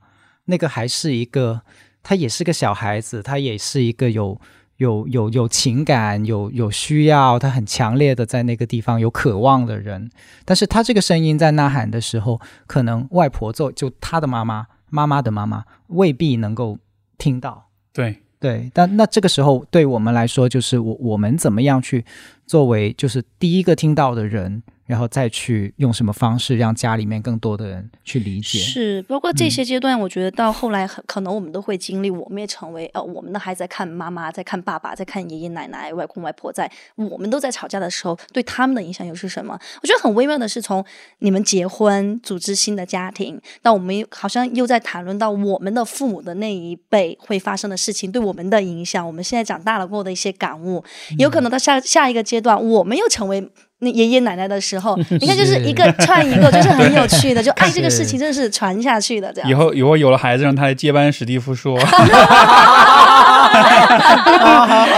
[0.52, 1.62] 那个还是一个，
[2.04, 4.38] 他也是个小孩子，他也是一个有
[4.78, 10.12] 有有有情感、有有需要，他很强烈的在那个地方有渴望的人。
[10.43, 16.78] 但是他这个声音在呐喊的时候，可能外婆做就他的妈妈、妈妈的妈妈未必能够
[17.18, 17.70] 听到。
[17.93, 22.04] 对，对，但那这个时候对我们来说，就是我我们怎么样去
[22.45, 28.60] 作为就是第一个听到的人，然后再去用什么方式让家里面更多的人去理解。
[28.60, 39.58] 是，包括这些阶段，我觉得到后来很可能我们都会经历，我们也成为呃，我们的孩子在看妈妈，在看爸爸，在看爷爷奶奶、外公外婆，在我们都在吵架的时候，对他们的影响又是什么？
[39.82, 40.84] 我觉得很微妙的是，从
[41.20, 50.84] 你们结婚、组织新的家庭，到我们好像又在谈论到我们的父母的那一辈会发生的事情对我们的影响，我们现在长大了过后的一些感悟，
[51.18, 53.50] 有可能到下下一个阶段，我们又成为。
[53.84, 59.50] 那爷爷奶奶的时候， 你看就是一个串一个， 就是很有趣的， 就爱这个事情真的是传下去的，这样。
[59.50, 61.78] 以后以后有了孩子，让他来接班史蒂夫说，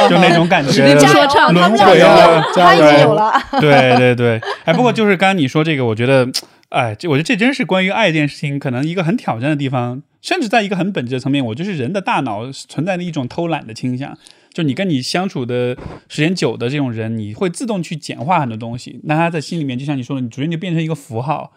[0.09, 3.33] 就那种感觉，说唱轮他们俩已经回啊有，他已经有了。
[3.59, 6.27] 对对对，哎，不过就是刚刚你说这个，我觉得，
[6.69, 14.17] 哎，这我觉得这真是关于爱这件事情，可能一个很挑战的地方，甚至在一个很本质的层面，我就是人的大脑存在的一种偷懒的倾向。
[14.53, 15.75] 就你跟你相处的
[16.07, 21.51] 时间久的这种人，你会自动去简化很多东西，那他在心里面，就像你说的，你逐渐就变成一个符号，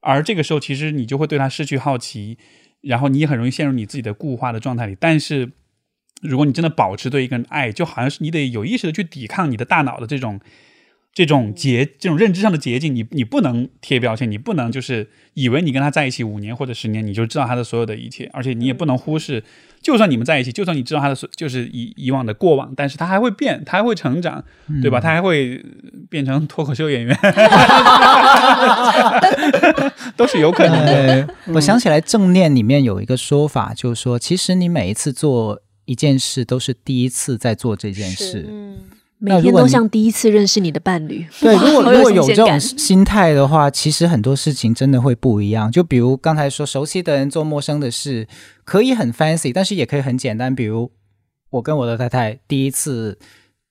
[0.00, 2.36] 而这个时候其实你就会对他失去好奇，
[2.82, 4.94] 然后你也很容易陷入你自己的固化的状态里。
[5.00, 5.52] 但是
[6.20, 10.38] 如果你真的保持对一个人爱，就好像是你得有意识的去抵抗你的大脑的这种
[11.14, 19.42] 这种捷这种认知上的捷径，你你不能贴标签，你不能就是以为你跟他在一起五年或者十年，你就知道他的所有的一切，而且你也不能忽视，
[19.82, 24.42] 就算你们在一起，就算你知道他的所就是以以往的过往，但是他还会变，他还会成长，
[24.80, 25.00] 对吧？
[25.00, 25.62] 他还会
[26.08, 27.18] 变成脱口秀演员，
[30.16, 30.92] 都是有可能的。
[30.92, 38.46] 呃，我想起来正念里面有一个说法，就是说，其实你每一次做一件事，都是第一次在做这件事。
[38.48, 38.78] 嗯，
[39.24, 41.24] 每天都像第一次认识你的伴侣。
[41.40, 45.70] 对， 如果如果有这种心态的话，其实很多事情真的会不一样。
[45.70, 48.26] 就比如刚才说，熟悉的人做陌生的事，
[48.64, 50.52] 可以很 fancy，但是也可以很简单。
[50.52, 50.90] 比如
[51.50, 53.16] 我跟我的太太第一次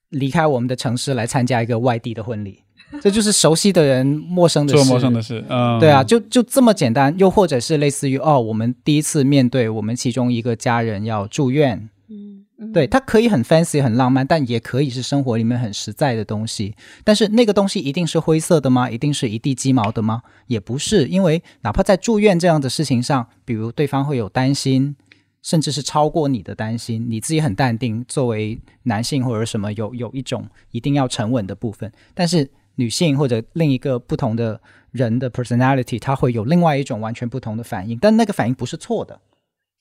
[0.10, 2.64] 离开我们的城市来参加一个外地的婚礼，
[3.02, 4.84] 这就是熟悉的人陌生的事。
[4.84, 7.14] 做陌生的事，嗯，对啊，就就这么简单。
[7.18, 16.76] 又或者是类似于哦，我们第一次面对我们其中一个家人要住院，嗯对，它可以很 fancy 很浪漫，但也可以是生活里面很实在的东西。
[17.04, 18.90] 但是那个东西一定是灰色的吗？
[18.90, 20.22] 一定是一地鸡毛的吗？
[20.46, 24.96] 也不是，因为哪怕在住院这样的事情上，比如对方会有担心，
[25.42, 39.20] 甚至是超过你的担心，你自己很淡定，作为男性或者什么有有一种一定要沉稳的部分，但是女性或者另一个不同的人的 personality，他会有另外一种完全不同的反应，但那个反应不是错的。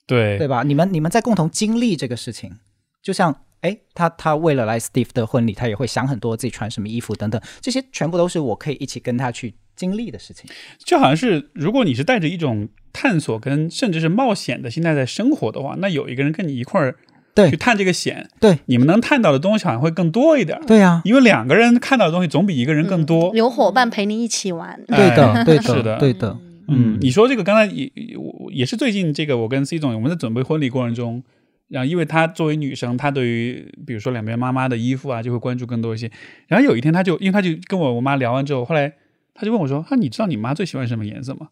[0.07, 0.65] 对对吧？
[0.65, 2.57] 你们你们在共同经历这个事情，
[3.03, 10.49] 就像哎，他他为了来 Steve 的婚礼，他也会想很多自己穿什么衣服等等，这些全部都是我可以一起跟他去经历的事情。
[10.79, 16.97] 就好像是，如果你是带着一种探索跟甚至是冒险的心态在生活的话，那有一个人跟你一块儿
[17.35, 20.65] 对去探这个险，对你们能探到的东西好像会更多一点儿。
[20.67, 23.31] 对啊，因为两个人看到的东西总比一个人更多。
[23.35, 26.37] 有伙伴陪你一起玩，对的，哎对的，是的对的。
[26.69, 31.23] 嗯，你说这个刚才也我也是最近这个，我跟 C 总我们在准备婚礼过程中，
[31.71, 36.11] 然后因为她作为女生，她对于比如说两边妈妈的衣服啊，就会关注更多一些。
[36.49, 38.93] 然后有一天，她就因为她就跟我我妈聊完之后，后来
[39.35, 41.49] 她就问我说：“啊，你知道你妈最喜欢什么颜色吗？”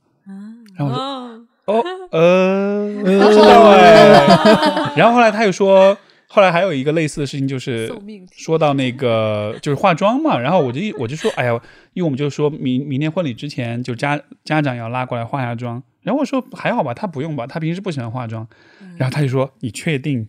[0.76, 1.00] 然后我说
[1.66, 4.92] ：“哦， 呃， 不知道哎。
[4.98, 5.96] ”然后后来她又说。
[6.30, 7.90] 后来还有一个类似的事情，就是
[8.30, 11.52] 说到那个就是化妆嘛，然后我就一我就说，哎呀，
[11.94, 18.46] 因为我们就说明明天婚礼之前，就家家长要拉过来化下妆，然后我说还好吧，他不用吧，他平时不喜欢化妆，
[18.98, 20.28] 然后他就说你确定？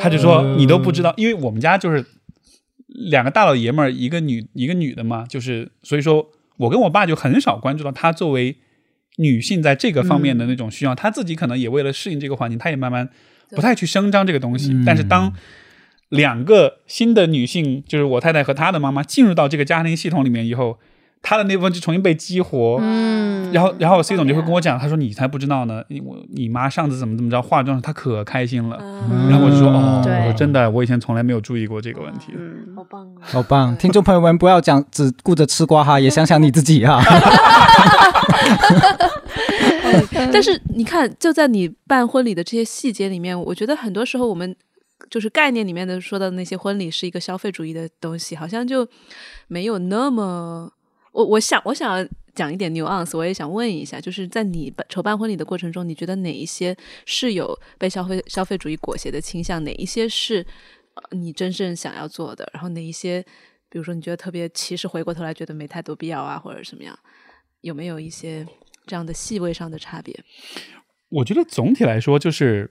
[0.00, 2.04] 他就说你都不知道，因为我们家就是
[2.88, 6.26] 两个大老爷们儿，一个女一个女的嘛，就是所以说
[6.56, 8.56] 我跟我爸就很少关注到她作为
[9.18, 13.08] 女性在这个方面的那种需要，她自己可能也为了适应这个环境，她也慢慢。
[13.50, 15.32] 不太去声张这个东西，但是当
[16.08, 20.78] 两个新的女性，就是我太太和她的妈妈进入到这个家庭系统里面以后，
[21.24, 22.78] 他的那部分就重新被激活。
[22.82, 28.78] 嗯，然后，然后 C 总就会跟我讲，他说你才不知道呢，你我你妈上次怎么怎么着化妆，她可开心了。
[28.80, 32.34] 嗯然后我就说哦，我说真的，我以前从来没有注意过这个问题。
[32.36, 33.22] 嗯，好棒啊！
[33.22, 33.74] 好棒！
[33.76, 37.02] 听众朋友们，不要讲只顾着吃瓜哈，也想想你自己哈。
[40.32, 44.54] 但是你看，就在你办婚礼的这些细节里面，我觉得很多时候我们
[45.08, 48.86] 就是概念里面的说的那些婚礼是一个消费主义的东西，好像就
[49.48, 50.70] 没有那么。
[51.14, 60.44] 我我想我想要讲一点 nuance，我也想问一下，就是在你办筹办婚礼的过程中，你觉得哪一些是有被消费消费主义裹挟的倾向，哪一些是
[60.94, 63.24] 呃你真正想要做的，然后哪一些，
[63.68, 66.98] 比如说你觉得特别，其实回过头来觉得没太多必要啊，或者什么样，
[67.60, 68.44] 有没有一些
[68.84, 70.18] 这样的细微上的差别？
[71.10, 72.68] 我觉得总体来说，就是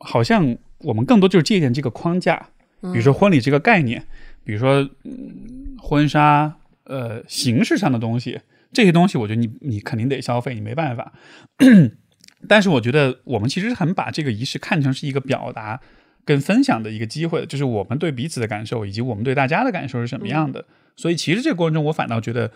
[0.00, 2.50] 好像我们更多就是借鉴这个框架，
[2.80, 4.04] 比如说婚礼这个概念，
[4.42, 6.57] 比如说、嗯、婚纱，
[6.88, 8.40] 呃，形式上的东西，
[8.72, 11.12] 这些东西，我觉得你你肯定得消费，你没办法。
[12.48, 15.80] 但是我觉得我们其实很把这个仪式看成是一个表达
[16.24, 20.64] 跟分享的一个机会，就是我们对彼此的感受以及我们对大家的感受是什么样的。
[20.96, 22.50] 所以其实这个过程中，我反倒觉得。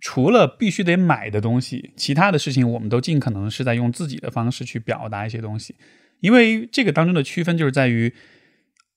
[0.00, 5.76] 除了必须得买的东西，其他的事情我们都尽可能是在用自己的方式去表达一些东西，
[6.20, 8.12] 因为这个当中的区分就是在于，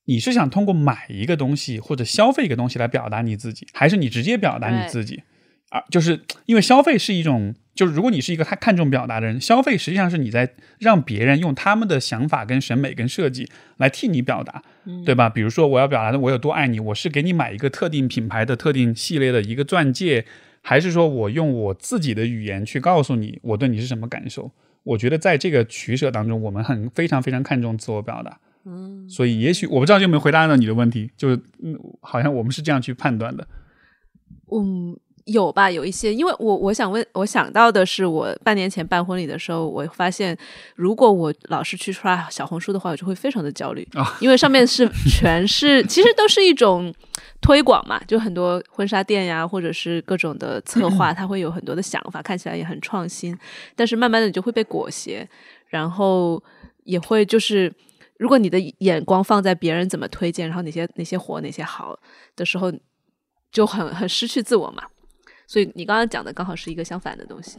[0.07, 5.23] 你是想通过买一个东西或者消费一个东西来表达你自己，还是你直接表达你自己？
[5.69, 14.63] 啊，就是因为消费是一种，就是如果你是一个太看重表达的人，消费实际上是你在让别人用他们的想法、跟审美、跟设计来替你表达，
[15.05, 15.29] 对吧？
[15.29, 20.25] 比如说我要表达的我有多爱你，我是给你买一个特定品牌的特定系列的一个钻戒。
[20.61, 24.51] 还是说我用我自己的语言去告诉你我对你是什么感受？
[24.83, 28.39] 我觉得在这个取舍当中，我们很非常非常看重自我表达。
[28.67, 33.47] 嗯，所以也许我不知道有没有回答到你的问题，就是嗯，好像我们是这样去判断的。
[34.51, 40.37] 嗯，有吧，有一些，因为我我想问，我想到的是，我半年前办婚礼的时候，我发现
[40.75, 43.87] 如果我老是去刷小红书的话，我就会非常的焦虑
[44.19, 46.93] 因为上面是 全是，其实都是一种。
[47.39, 53.37] 推广嘛，就很多婚纱店呀，或者是各种的策划， 它会有很多的想法，看起来也很创新。
[53.75, 55.25] 但是慢慢的你就会被裹挟，
[55.67, 56.43] 然后
[56.83, 57.71] 也会就是，
[58.17, 61.97] 如果你的眼光放在别人怎么推荐，然后哪些哪些火哪些好
[62.35, 62.71] 的时候，
[63.51, 64.83] 就很很失去自我嘛。
[65.45, 67.57] 所以你刚刚讲的刚好是一个相反的东西。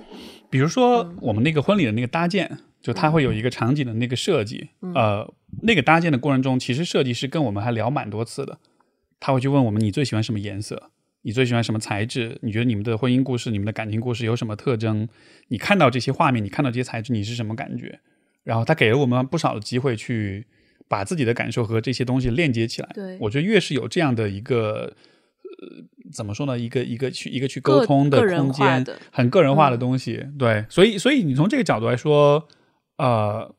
[0.51, 5.27] 比如说我们那个婚礼的那个搭建，就它会有一个场景的那个设计，呃，
[5.63, 8.59] 那个搭建的过程中，其实设计师跟我们还聊蛮多次的。
[9.19, 10.91] 他会去问我们：你最喜欢什么颜色？
[11.23, 12.39] 你最喜欢什么材质？
[12.43, 15.09] 你觉得你们的婚姻故事、你们的感情故事有什么特征？
[15.49, 18.01] 你看到这些画面，你看到这些材质，你是什么感觉？
[18.49, 20.47] 然后他给了我们不少的机会去
[20.89, 22.89] 把自己的感受和这些东西链接起来。
[22.95, 24.91] 对，我觉得越是有这样的一个
[25.61, 26.59] 呃，怎么说呢？
[26.59, 30.21] 一个一个去一个去沟通的空间，很个人化的东西。
[30.23, 32.49] 嗯、对，所以所以你从这个角度来说，
[32.97, 33.55] 呃。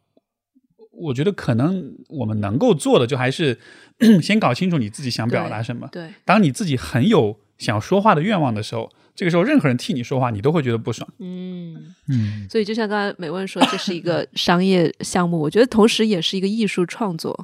[1.02, 3.58] 我觉得可能我们能够做的，就还是
[4.22, 5.88] 先搞清楚你自己想表达什么。
[5.94, 11.05] 对，当你自己很有想说话的愿望的时候，这个时候任何人替你说话，你都会觉得不爽。
[11.20, 17.38] 嗯嗯，所以就像刚才美问说，这是一个商业项目，我觉得同时也是一个艺术创作。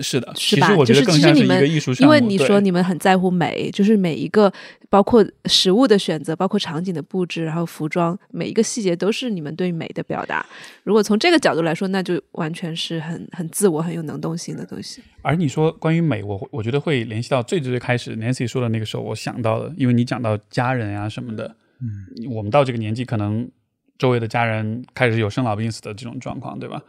[0.00, 0.68] 是的，是吧？
[0.68, 2.14] 其实我觉得更像是一个艺术项目。
[2.14, 4.50] 因为你说你们很在乎美，就是每一个
[4.88, 10.46] 包括食物的选择，包括场景的布置，然后服装每一个细节都是你们对美的表达。
[10.82, 15.02] 如果从这个角度来说，那就完全是很很自我、很有能动性的东西。
[15.22, 23.50] 而你说关于美，我我觉得会联系到最最最开始 Nancy 说的那个时候，我想到的，因为你讲到家人啊什么的，嗯，我们到这个年纪，可能
[23.98, 26.82] 周围的家人开始有生老病死的这种状况，对吧？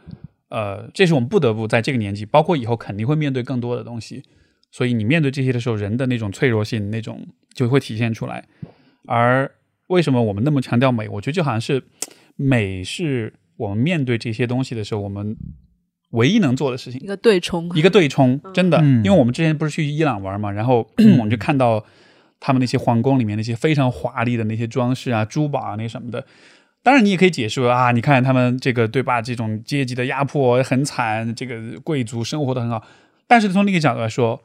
[0.48, 4.22] 呃，这是我们不得不在这个年纪，包括以后肯定会面对更多的东西，
[4.70, 8.44] 所以你面对这些的时候，人的那种脆弱性，那种就会体现出来。
[9.06, 9.50] 而
[9.88, 11.08] 为什么我们那么强调美？
[11.08, 11.82] 我觉得就好像是
[12.36, 15.36] 美是我们面对这些东西的时候，我们
[16.10, 20.88] 唯一能做的事情，一个对冲，一个对冲，真的，嗯因为我们之前不是去伊朗玩嘛，然后
[21.18, 21.84] 我们就看到
[22.40, 26.26] 他们那些皇宫里面那些非常华丽的那些装饰啊、珠宝啊那什么的。
[26.82, 29.20] 当然，你也可以解释啊，你看他们这个对吧？
[29.20, 32.82] 这种阶级的压迫很惨，这个贵族生活的很好。
[33.26, 34.42] 但是从另一个角度来说，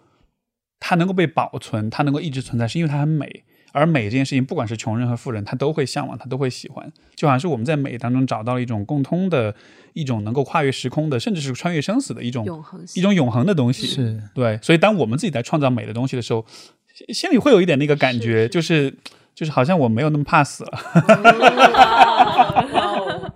[0.80, 3.43] 它能够被保存，它能够一直存在，是因为它很美。
[3.76, 6.89] 而美这件事情，不管是穷人和富人，他都会向往，他都会喜欢。
[7.13, 9.53] 就好像是我们在美当中找到了一种共通的、
[9.91, 13.86] 一种能够跨越时空的，甚至是穿越生死的一种永恒一种永恒的东西。
[13.86, 16.45] 是对，所以当我们自己在创造美的东西的时候，
[17.13, 18.95] 心里会有一点那个感觉，就是
[19.36, 20.71] 就是好像我没有那么怕死了。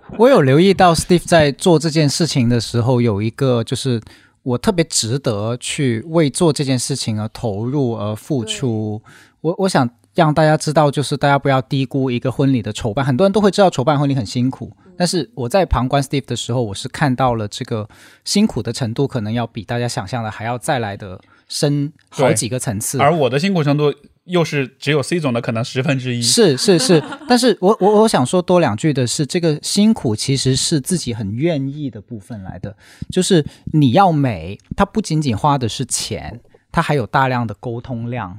[0.16, 4.00] 我有留意到 Steve 在做这件事情的时候，有一个就是
[4.42, 9.02] 我特别值得去为做这件事情而投入而付出。
[9.42, 9.88] 我我想
[10.20, 13.04] 让大家知道，就是大家不要低估一个婚礼的筹办。
[13.04, 17.88] 很多人都会知道筹办婚礼很辛苦，但是我在旁观 Steve 的时候，我是看到了这个
[18.24, 21.18] 辛苦的程度，可能要比大家想象的还要再来的
[21.48, 22.98] 深好几个层次。
[22.98, 23.94] 而我的辛苦程度
[24.24, 26.20] 又是只有 C 总的可能十分之一。
[26.20, 32.76] 是是是， 但是我我我想说多两句的是，这个辛苦其实是自己很愿意的部分来的，
[33.10, 33.42] 就是
[33.72, 36.40] 你要美，它不仅仅花的是钱，
[36.70, 38.38] 它还有大量的沟通量。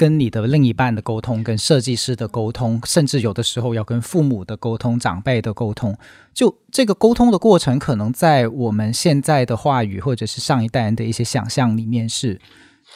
[0.00, 5.94] 跟你的另一半的沟通，跟设计师的沟通，甚至有的时候要跟父母的沟通、长辈的沟通，
[6.32, 12.40] 就这个沟通的过程，可能在我们现在的话语或者是上一代人的一些想象里面是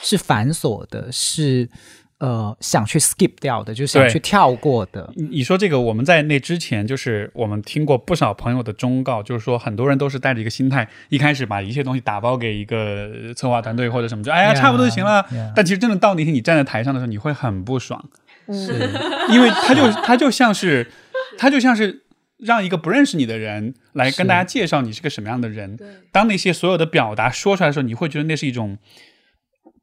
[0.00, 1.68] 是繁琐的，是。
[2.24, 5.12] 呃，想去 skip 掉的，就想去跳过的。
[5.14, 15.22] 你说这个，我们在那之前，就是我们听过不少朋友的忠告，就是说很多人都是带着一个心态，一开始把一切东西打包给一个策划团队或者什么，就哎呀，差不多就行了。
[15.54, 18.02] 但其实真的到那天你站在台上的时候，你会很不爽，
[18.48, 18.88] 是
[19.28, 20.90] 因为他就他就像是
[21.36, 22.04] 他就像是
[22.38, 25.78] 让一个不认识你的人来跟大家介绍你是个什么样的人。
[26.10, 28.78] 当那些所有的表达说出来的时候，你会觉得那是一种。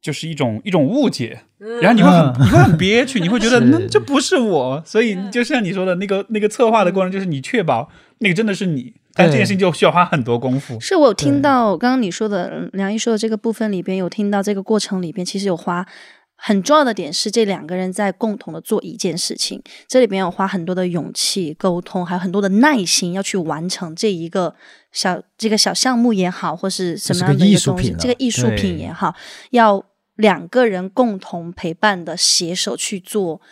[0.02, 1.40] 就是一种一种误解，
[1.80, 7.88] 然后你会很你会很憋屈，你会觉得 那这不是我，所以就像你说的那个那个策划的过程，就是你确保
[8.18, 10.78] 那个真的是你，但这件事情就需要花很多功夫。
[10.80, 15.86] 是我听到刚刚你说的梁毅说的这个部分里边，有听到这个过程里边，其实有花
[16.34, 24.52] 很重要的点是这两个人在共同的做一件事情，这里边有花很多的勇气沟通，还有很多的耐心要去完成这一个
[24.90, 29.14] 小这个小项目也好，或是什么样的一个东西，这个艺术品也好，
[29.50, 29.84] 要。
[30.22, 33.42] 两个人共同陪伴的携手去做，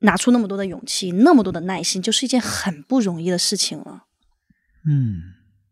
[0.00, 4.04] 拿出那么多的勇气，那么多的耐心，就是一件很不容易的事情了。
[4.86, 5.22] 嗯，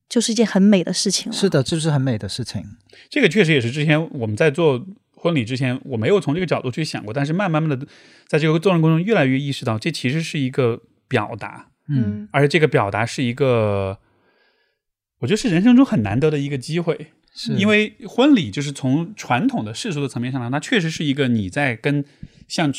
[0.09, 1.37] 就是一件很美的事情了。
[1.37, 2.65] 是的，这是很美的事情。
[3.11, 4.83] 这个确实也是之前我们在做
[5.15, 7.87] 婚礼之前，我没有从这个角度去想过，但是慢慢慢的，
[8.27, 11.69] 在这个做人过程中，越来越意识到，这其实是一个表达。
[11.89, 13.99] 嗯，而且这个表达是一个，
[15.19, 17.13] 我觉得是人生中很难得的一个机会。
[17.57, 22.05] 因为婚礼就是从传统的世俗的层面上来，它确实是一个你在跟
[22.49, 22.73] 像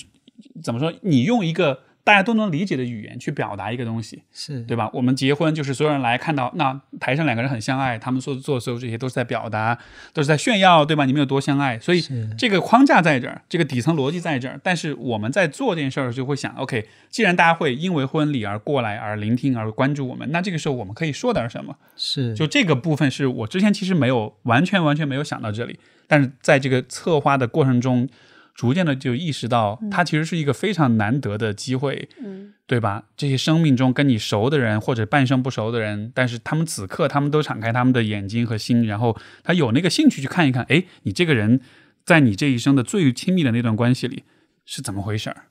[0.63, 1.83] 怎么说，你用一个。
[2.03, 4.89] 大家都能理解的语言去表达一个东西，是对吧？
[4.93, 9.77] 我们结婚就是所有人来看到，那台上两个人很相爱，他们所做的所有这些都是在表达，
[10.11, 11.05] 都是在炫耀，对吧？
[11.05, 11.77] 你们有多相爱？
[11.79, 12.03] 所以
[12.37, 14.59] 这个框架在这儿，这个底层逻辑在这儿。
[14.63, 21.75] 但是我们在做这件事儿就会想，OK，既然大家会因为婚礼而过来，而聆听，而关注我们，那这个时候我们可以说点什么？
[21.95, 28.09] 是，就这个部分是我之前其实没有完全完全没有想到这里，但是在这个策划的过程中。
[28.53, 33.05] 逐渐的就意识到，它其实是一个非常难得的机会，嗯，对吧？
[33.17, 41.61] 这些生命中跟你熟的人或者半生不熟的人，但是他们此刻他们都敞开他们的眼睛和心，然后他有那个兴趣去看一看，哎，你这个人
[42.05, 44.23] 在你这一生的最亲密的那段关系里
[44.65, 45.45] 是怎么回事儿，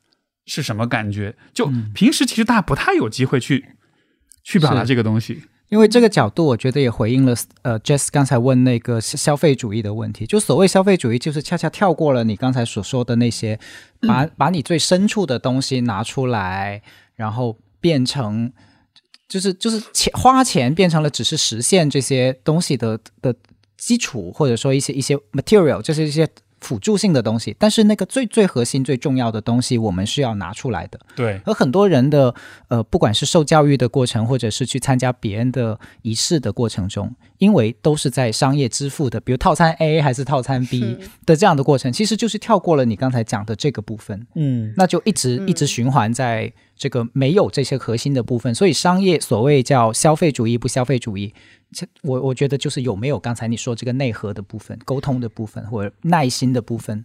[0.46, 1.34] 是什么感觉？
[1.52, 3.64] 就平时其实大家不太有机会去
[4.44, 5.44] 去表达这个东西。
[5.70, 10.26] 因为这个角度，我觉得也回应了呃，Jess 刚才问那个消费主义的问题。
[10.26, 13.58] 就所谓消费主义，就是恰恰跳过了你刚才所说的那些，
[14.00, 16.82] 把 把你最深处的东西拿出来，
[17.14, 18.52] 然后变成，
[19.28, 23.34] 就是就是钱花钱变成了只是实现这些东西的的
[23.76, 26.28] 基础，或者说一些一些 material，就是一些。
[26.60, 31.00] 辅助性的东西，但是那个最最核心、最重要的东西，我们是要拿出来的。
[31.16, 32.34] 对，而很多人的
[32.68, 44.26] 呃，不管是受教育的过程，或者是去参加别人的仪式的过程中，因为都是在商业支付的，比如套餐 A 还是套餐 B 的这样的过程，其实就是跳过了你刚才讲的这个部分。
[44.34, 51.34] 嗯，那就一直一直循环在这个没有这些核心的部分，所以商业所谓叫消费主义不消费主义。
[52.00, 57.04] 我我觉得就是有没有刚才你说这个内核的部分、沟通的部分或者耐心的部分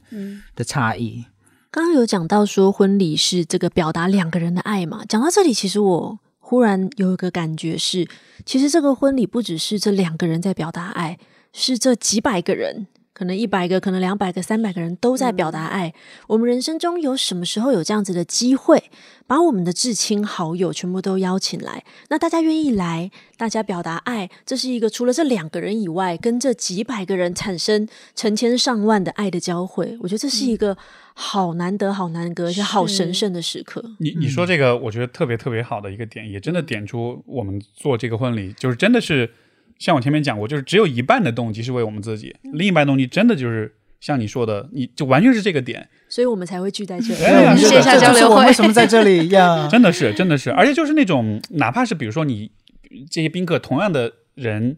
[0.55, 1.25] 的差异。
[1.71, 5.03] 刚刚有讲到说婚礼是这个表达两个人的爱嘛？
[5.03, 8.07] 讲到这里，其实我忽然有一个感觉是，
[8.45, 11.19] 其实这个婚礼不只是这两个人在表达爱，
[11.51, 12.87] 是这几百个人。
[13.15, 15.93] 可能一百个，可能两百个、三百个人都在表达爱。
[16.27, 18.91] 我们人生中有什么时候有这样子的机会，
[19.25, 21.85] 把我们的至亲好友全部都邀请来？
[22.09, 29.97] 那大家愿意来，大家表达爱，这是一个除了这两个人以外，跟这几百个人产生成千上万的爱的交汇。
[30.01, 30.77] 我觉得这是一个
[31.13, 33.81] 好难得、好难得，而且好神圣的时刻。
[33.99, 39.31] 你你说这个，我觉得特别特别好的一个点，也真的点出我们做这个婚礼，就是真的是。
[39.79, 48.45] 像我前面讲过，就是只有一半的动机是为我们自己，另一半动机真的就是像你说的，你就完全是这个点，所以我们才会聚在这里，线下交流会。
[48.45, 49.67] 为什么在这里 呀？
[49.69, 52.51] 真的是，真的是，而且就是那种，哪怕是比如说你
[53.09, 54.77] 这些宾客同样的人，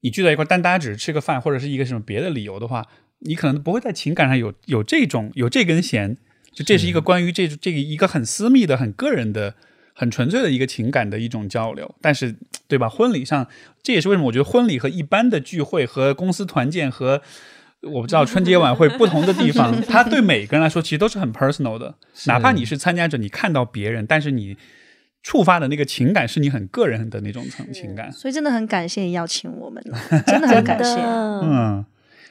[0.00, 2.86] 你聚在一块，但大家只是吃个饭，或者是一个什么别的理由的话，
[3.20, 6.16] 你可能不会在情感上有有这种有这根弦
[6.52, 9.54] 就这是一个关于这这个一个很私密的、很个人的、
[9.94, 11.94] 很纯粹的一个情感的一种交流。
[12.02, 12.36] 但是，
[12.68, 12.88] 对吧？
[12.88, 13.46] 婚礼上，
[13.82, 17.22] 这也是为什么我觉得婚礼和一般的聚会和公司团建和
[17.80, 21.94] 我不知道春节晚会不同的地方， 它对每个人来说其实都是很 personal 的。
[22.26, 24.56] 哪怕你是参加者，你看到别人，但是你
[25.22, 28.10] 触发的那个情感是你很个人的那种层情感。
[28.10, 29.82] 所以真的很感谢邀请我们，
[30.26, 31.00] 真的很感谢。
[31.00, 31.84] 嗯，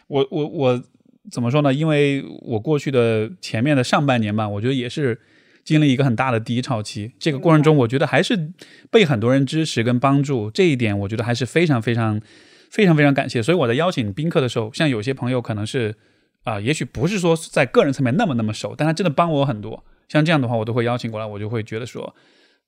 [0.08, 0.84] 我我我
[1.32, 1.74] 怎么说呢？
[1.74, 5.20] 因为我过去的前面的上半年吧，我觉得也是
[5.64, 7.12] 经历一个很大的低潮期。
[7.20, 8.52] 这个过程中，我觉得还是
[8.92, 12.22] 被很多人支持跟帮助，这一点我觉得还是非常非常
[12.70, 13.42] 非常非常感谢。
[13.42, 15.96] 所以我在邀请宾客的时候，像有些朋友可能是
[16.44, 19.82] 啊、也许不是说在个人层面那么那么熟，但他真的帮我很多。
[20.10, 22.14] 像这样的话，我都会邀请过来，我就会觉得说，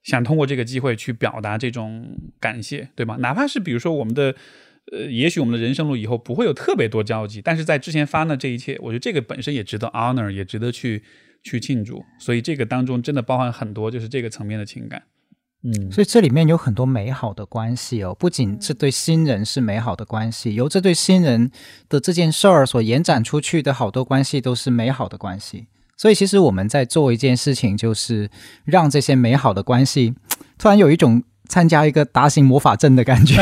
[0.01, 3.17] 想通过这个机会去表达这种感谢，对吗？
[3.19, 4.34] 哪怕是比如说我们的，
[4.93, 11.03] 呃，也许我们的人生路以后不会有特别多交集，但是在之前发生的这一切，我觉得这个本身也值得 honor，也值得去
[11.45, 12.03] 去庆祝。
[12.19, 15.03] 所以这个当中真的包含很多就是这个层面的情感。
[15.63, 21.49] 嗯，所以这里面有很多美好的关系哦，不仅是对新人是美好的关系，由这对新人
[21.89, 25.65] 的这件事儿所延展出去的好多关系都是美好的关系。
[25.97, 28.30] 所以其实我们在做一件事情，就是
[28.63, 30.13] 让这些美好的关系，
[30.57, 33.35] 突然有一种参加一个大型魔法阵的感觉，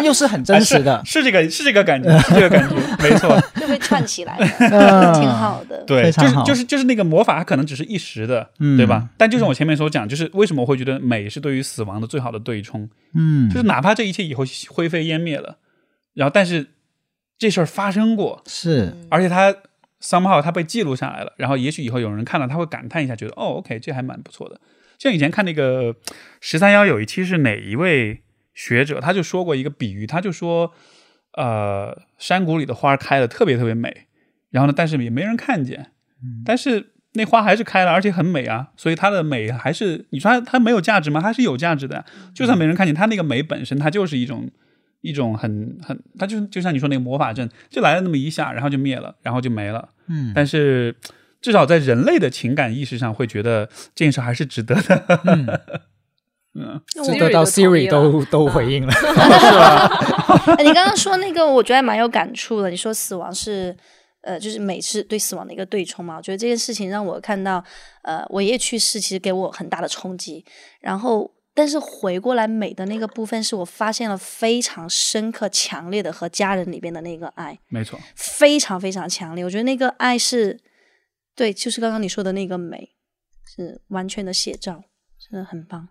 [0.00, 1.02] 但又是很真实的啊。
[1.04, 3.40] 是是这个是这个感觉， 是这个感觉，没错。
[3.60, 5.84] 就被串起来的，嗯挺好的。
[5.86, 9.08] 对，非常好就是就是就是那个魔法，它可能只是一时的，嗯对吧？
[9.16, 15.58] 但就是我前面所讲，就是为什么我会觉得美是对于死亡的最好的对冲，嗯就是哪怕这一切以后灰飞烟灭了，
[16.14, 16.68] 然后但是
[17.38, 19.54] 这事儿发生过，是而且它
[20.02, 24.58] somehow 它被记录下来了，然后也许以后有人看到，他会感叹一下，觉得哦，OK，这还蛮不错的。
[24.98, 25.94] 像以前看那个
[26.40, 28.20] 十三幺有一期是哪一位
[28.54, 30.72] 学者，他就说过一个比喻，他就说，
[31.34, 34.06] 呃，山谷里的花开的特别特别美，
[34.50, 35.92] 然后呢，但是也没人看见，
[36.44, 41.20] 但是那花还是开了，而且很美啊，所以它的美还是你说它它没有价值吗？
[41.20, 42.04] 它是有价值的，
[42.34, 44.50] 就算没人看见，它那个美本身它就是一种
[45.00, 49.90] 一种很很，它就就像你说那个魔法阵，就来了那么一下，然后就灭了，然后就没了。
[50.08, 50.94] 嗯但是
[51.40, 55.20] 至少在人类的情感意识上，会觉得这件事还是值得的。
[55.24, 55.46] 嗯，
[56.54, 58.92] 嗯，是得到 Siri 都 都回应了。
[60.58, 62.70] 哎你刚刚说那个，我觉得还蛮有感触的。
[62.70, 63.76] 你说死亡是，
[64.22, 66.16] 呃，就是美是对死亡的一个对冲嘛？
[66.16, 67.62] 我觉得这件事情让我看到，
[68.02, 70.44] 呃，我爷爷去世，其实给我很大的冲击。
[70.80, 79.44] 然后，但是回过来美的那个部分，是我发现了非常深刻、强烈的和家人里边的那个爱，没错，非常非常强烈。
[79.44, 80.58] 我觉得那个爱是，
[81.36, 82.90] 对，就是刚刚你说的那个美，
[83.56, 84.82] 是完全的写照，
[85.30, 85.88] 真的很棒。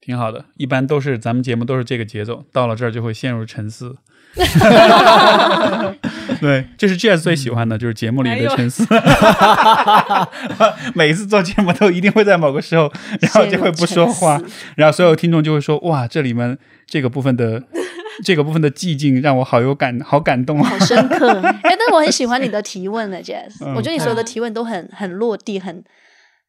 [0.00, 0.46] 挺好的。
[0.56, 3.96] 一般都是咱们节目都是这个节奏，到了这儿就会陷入沉思。
[6.40, 8.86] 对，这是 Jazz 最喜欢的，就是节目里的沉思。
[10.94, 12.90] 每一次做节目都一定会在某个时候，
[13.20, 14.40] 然后就会不说话
[14.76, 17.62] 然后所有听众就会说：“哇，这里面这个部分的
[18.24, 21.28] 这个部分的寂静让我好有感，好感动啊好深刻。
[21.42, 23.64] 哎，但是我很喜欢你的提问呢，Jazz。
[23.64, 25.84] 嗯我觉得你所有的提问都很很落地，很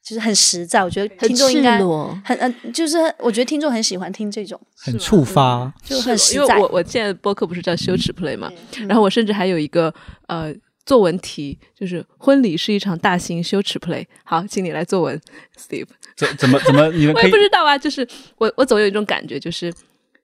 [0.04, 0.84] 就是很实在。
[0.84, 6.60] 我觉得听众应该很，很呃，就是我觉得听众很喜欢听这种，很触发，就很是因为实在。
[6.60, 8.52] 我我现在播客不是叫羞耻 play 嘛，
[8.88, 9.94] 然后我甚至还有一个
[10.28, 10.54] 呃
[10.86, 14.06] 作文题，就是婚礼是一场大型羞耻 play。
[14.26, 15.20] 好，请你来作文
[15.58, 15.88] ，Steve。
[16.16, 18.08] 怎怎么怎么你们我也不知道啊，就是
[18.38, 19.74] 我我总有一种感觉，就是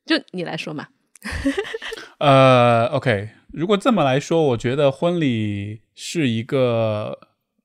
[0.06, 0.88] 就你来说嘛，
[2.19, 7.18] 呃，OK，如果这么来说，我觉得婚礼是一个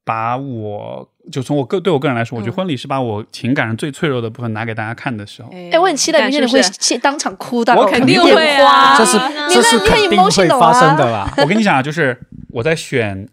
[0.04, 5.48] 把我就从我个对我个人来说，我觉得婚礼是把我情感上最脆弱的部分拿给大家看的时候。
[5.52, 6.60] 哎哎，我很期待明天你会
[6.98, 9.16] 当场哭到，我肯定会啊花这是
[9.48, 11.34] 你这是肯定会 emotional 发生的啊，啦。
[11.38, 12.18] 我跟你讲啊，就是
[12.50, 13.26] 我在选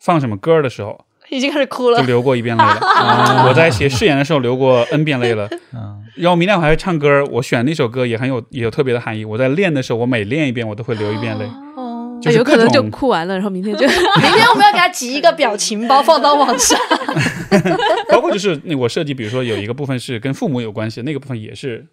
[0.00, 0.98] 放什么歌的时候，
[1.28, 2.06] 已经开始哭了就。
[2.06, 2.80] 流过一遍泪了。
[3.48, 5.46] 我在写誓言的时候流过 n 遍泪了。
[5.74, 9.24] 嗯，然后明天我还会唱歌，我选那首歌也很有也有特别的含义。
[9.24, 11.46] 我在练的时候，我每练一遍，我都会流一遍泪。
[12.26, 16.78] 哦，就是有可能就哭完了，然后明天就 明天我们要给他集一个表情包放到网上。
[18.10, 21.86] 包括就是那我设计，比如说有一个部分是跟父母有关系，那个部分也是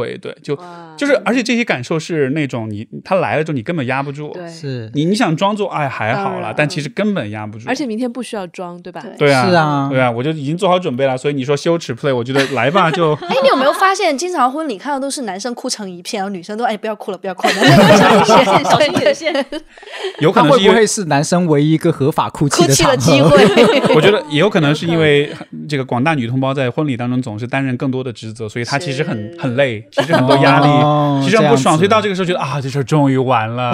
[0.00, 0.58] 会对，就
[0.96, 7.68] 就是而且这些感受是那种你他来了之后你根本压不住，对，是你你想装作哎还好啦，但其实根本压不住。
[7.68, 9.00] 而且明天不需要装，对吧？
[9.00, 11.16] 对对啊，是啊对啊，我就已经做好准备了。
[11.16, 19.46] 所以你说羞耻 play，我觉得来吧，就哎，你有没有发现，经常婚礼看到都是男生哭成一片，然后女生都哎不要哭了，不要哭了，男生哭成一片，小心眼线，
[20.20, 23.28] 有可能会不能是因为会是男生唯一一个合法哭泣的机合？
[23.30, 23.40] 会。
[23.94, 25.30] 我觉得也有可能是因为
[25.68, 33.72] 这个广大女同胞在婚礼当中总是担任更多的职责，所以她其实很很累，其实很多压力，哦其实很不爽，所以到这这个时候觉得啊，这事儿终于完了。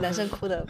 [0.00, 0.64] 男生哭的，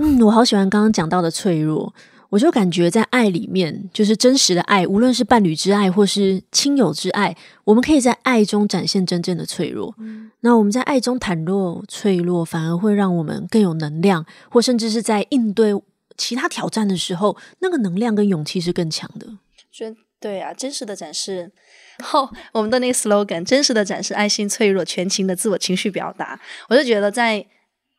[0.00, 1.92] 嗯，我好喜欢刚刚讲到的脆弱。
[2.28, 9.94] 我就感觉在爱里面，就是真实的爱，无论是伴侣之爱或是亲友之爱，我们可以在爱中展现真正的脆弱。
[10.40, 15.72] 那我们在爱中袒露脆弱，反而会让我们更有能量，或甚至是在应对
[16.16, 19.26] 其他挑战的时候，那个能量跟勇气是更强的。
[19.70, 21.52] 觉得对啊，真实的展示。
[22.02, 26.38] 后我们的那个 slogan，真实的展示爱心脆弱，全情的自我情绪表达。
[26.68, 27.44] 我就觉得在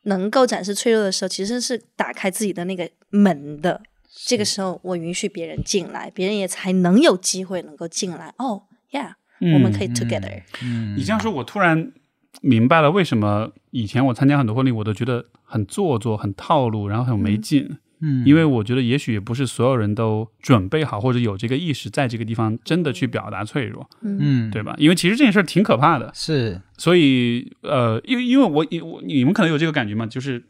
[0.04, 3.82] 能够展示脆弱的时候，其实是打开自己的那个门的。
[4.26, 8.34] 这个时候，我允许别人进来，别人也才能有机会能够进来。
[8.38, 9.12] 哦、yeah，、
[9.54, 10.42] 我们可以 together。
[10.62, 11.92] 嗯你这样说，我突然
[12.40, 17.66] 明白了为什么以前我参加很多婚礼，我都觉得很做作、很套路，然后很没劲。
[17.68, 17.78] 嗯
[18.24, 24.74] 因为我觉得也许也不是所有人都准备好或者有这个意识，在这个地方真的去表达脆弱，嗯对吧？
[24.78, 30.44] 因为其实这件事儿挺可怕的，是所以呃，因为因为我我你们可能有这个感觉嘛，就是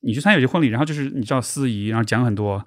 [0.00, 2.62] 你去参加有些婚礼，然后就是你知道司仪，然后讲很多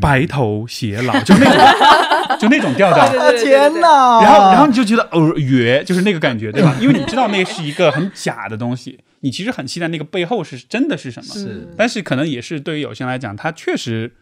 [0.00, 4.20] 白头偕老，就那种 就那种调调，啊天哪！
[4.22, 6.76] 然后，然后你就觉得哦，约就是那个感觉，对吧？
[6.80, 11.34] 因为你知道那是一个很假的东西，你其实很期待那个背后是真的是什么。
[11.34, 14.12] 是但是可能也是对于有些人来讲，他确实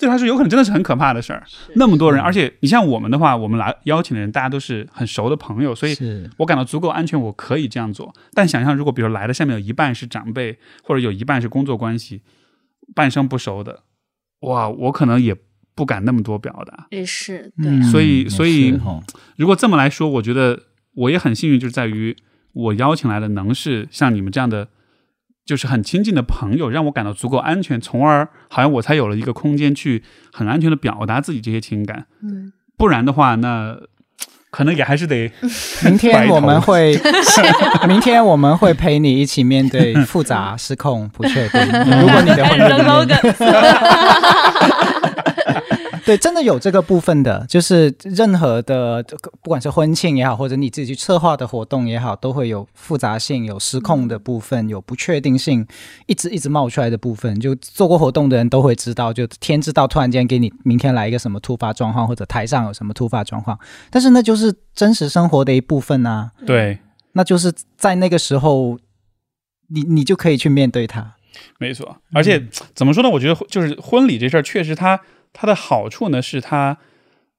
[0.00, 1.44] 对他说有可能真的是很可怕的事儿。
[1.74, 5.96] 那么多人，而且你像我们的话，我们来邀请的人，大家都是很熟的朋友，所以
[6.38, 8.14] 我感到足够安全，我可以这样做。
[8.32, 12.22] 但想象如果比如来的下面有一半是长辈，或者有一半是工作关系，
[12.94, 13.82] 半生不熟的，
[14.40, 15.36] 哇，我可能也
[15.74, 16.86] 不敢那么多表达。
[16.90, 18.78] 也是对、嗯所以所以
[19.36, 20.62] 如果这么来说，我觉得
[20.94, 22.16] 我也很幸运，就是在于
[22.52, 24.68] 我邀请来的能是像你们这样的，
[25.44, 30.02] 就是很亲近的朋友，让我感到足够安全，从而好像我才有了一个空间去
[30.32, 32.06] 很安全的表达自己这些情感。
[32.22, 33.76] 嗯，不然的话，那
[34.50, 35.32] 可能也还是得
[35.82, 36.94] 明天 我们会，
[37.88, 41.60] 明天我们会陪你一起面对复杂、失控、不确定。
[42.00, 42.86] 如果你的婚礼里面
[46.04, 49.02] 对，真的有这个部分的，就是任何的，
[49.42, 55.66] 不管是婚庆也好，或者你自己去策划的活动也好，都会有复杂性、有失控的部分、有不确定性，
[56.06, 57.38] 一直一直冒出来的部分。
[57.38, 63.58] 就做过活动的人都会知道，就天知道突然间给你明天来一个什么突发状况，或者台上有什么突发状况，
[63.90, 66.32] 但是那就是真实生活的一部分啊。
[66.44, 66.78] 对，
[67.12, 68.78] 那就是在那个时候，
[69.68, 71.14] 你你就可以去面对它。
[71.58, 71.96] 没错。
[72.12, 73.08] 而且怎么说呢？
[73.08, 75.00] 我觉得就是婚礼这事儿，确实它
[75.32, 76.78] 它的好处呢，是它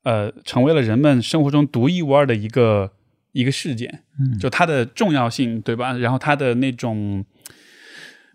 [0.03, 2.93] 呃成为了人们生活中独一无二的一个
[3.31, 4.03] 一个事件。
[4.19, 5.93] 嗯就它的重要性，对吧？
[5.93, 7.25] 然后它的那种，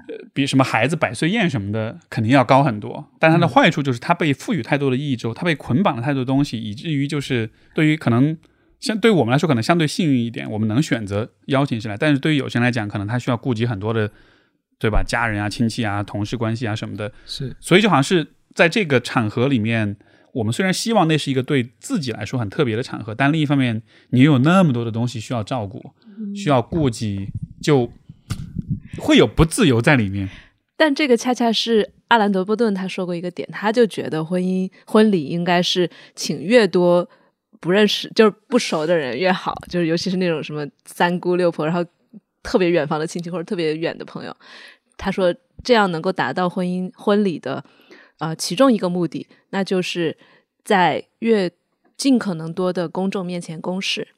[0.08, 3.08] 呃，比什么孩子百岁宴什么的，肯定要高很多。
[3.20, 8.36] 但它的坏处就是它被赋予太多的意义之后，它被捆绑了太多东西，以至于就是对于可能
[8.80, 11.96] 相对于我们来说，可能相对幸运一点，我们能选择邀请进来。
[11.96, 14.10] 但是对于有些人来讲，可能他需要顾及很多的，
[14.80, 15.04] 对吧？
[15.06, 17.12] 家人啊、亲戚啊、同事关系啊什么的。
[17.24, 18.26] 是所以就好像是
[18.58, 19.96] 在这个场合里面，
[20.32, 23.80] 我们虽然希望那是一个对自己来说很特别的场合，但另一方面，
[24.10, 25.92] 你又有那么多的东西需要照顾，
[26.34, 27.28] 需要顾及，
[27.62, 27.88] 就
[28.98, 30.28] 会有不自由在里面。
[30.76, 37.08] 但这个恰恰是阿兰·德波顿他说过一个点，他就觉得婚姻婚礼应该是请越多
[37.60, 41.88] 不认识就是不熟的人越好，就是尤其是那种什么三姑六婆，然后
[42.42, 44.36] 特别远方的亲戚或者特别远的朋友。
[44.96, 45.32] 他说
[45.62, 47.64] 这样能够达到婚姻婚礼的
[48.18, 50.16] 呃其中一个目的，那就是
[50.64, 51.50] 在越
[51.96, 54.08] 尽可能多的公众面前公示。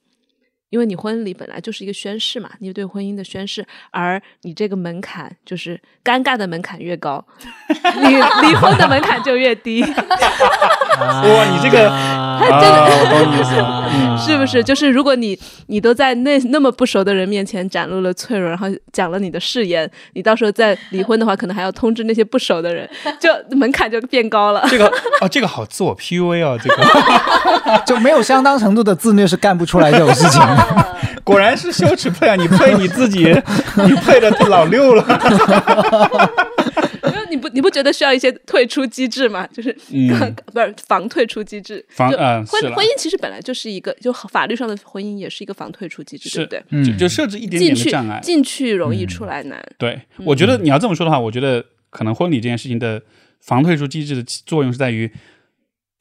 [0.71, 7.23] 因为你婚礼本来就是一个宣誓嘛，你对婚姻的宣誓，而你这个门槛就是尴尬的门槛越高，
[8.03, 8.09] 你
[8.47, 13.91] 离婚的门槛就越低， 哇，你这个啊啊，我 懂你意思了。
[13.93, 14.63] 嗯，是不是？
[14.63, 22.89] 就是如果你你都在那那么不熟的人面前展露了脆弱，然后讲了你的誓言，你到时候再离婚的话，可能还要通知那些不熟的人，
[23.19, 24.65] 就门槛就变高了。
[24.69, 24.87] 这个
[25.21, 30.41] 哦，这个好自我 PUA 哦，这个就没有相当程度的自虐是干不出来这种事情。
[31.25, 32.35] 果然是羞耻配啊！
[32.37, 33.25] 你配你自己，
[33.87, 35.05] 你配的老六了。
[37.05, 39.47] 因 为你不你不觉得需要一些退出机制吗？
[39.53, 40.09] 就是、嗯
[40.53, 41.85] 不是防退出机制。
[41.91, 46.65] 防呃是了婚婚姻其实本来就是一个，就法律上的婚姻也是一个防退出机制，对不对？
[46.71, 48.21] 嗯就就设置一点进去点的障碍。
[48.21, 49.63] 进去容易，出来难。
[49.79, 53.01] 对，我觉得你要这么说的话，我觉得可能婚礼这件事情的
[53.41, 55.11] 防退出机制的作用是在于。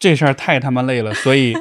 [0.02, 1.53] 这事儿太他妈累了，所以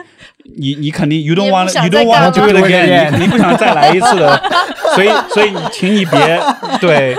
[0.56, 4.40] 你你肯定 you don't want you don't want 干 to do it 了 again，你肯定不想再来一次的，
[4.94, 6.40] 所以所以请你别
[6.80, 7.16] 对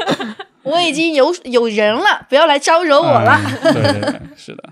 [0.64, 3.40] 我已经有有人了，不要来招惹我了。
[3.64, 4.64] 嗯对对对，是的。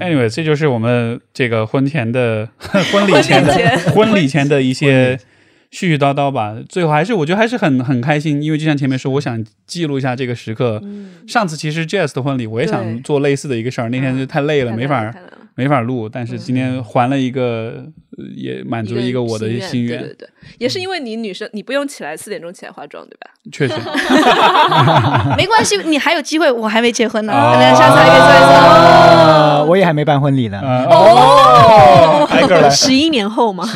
[0.00, 2.48] Anyway，这就是我们这个婚前的
[2.92, 3.54] 婚礼前的
[3.94, 5.16] 婚礼前的一些
[5.72, 10.82] 絮絮叨叨吧，最后还是我觉得还是很很开心，因为就像前面说，我想记录一下这个时刻。
[11.28, 15.14] 上次其实 Jazz 的婚礼，我也想做类似的一个事儿，那天就太累了，太没法
[15.60, 17.84] 没法录，但是今天还了一个，
[18.16, 23.28] 呃也满足了一个我的心愿对对，对，也是因为你女生你不用起来四点钟起来化妆，对吧？
[23.52, 23.74] 确实。
[25.36, 28.50] 没关系，你还有机会，我还没结婚呢，哦可能下次还可以做一次。
[29.20, 30.58] 呃，我也还没办婚礼呢。
[30.62, 32.26] 呃哦。
[32.70, 33.68] 十一年后嘛。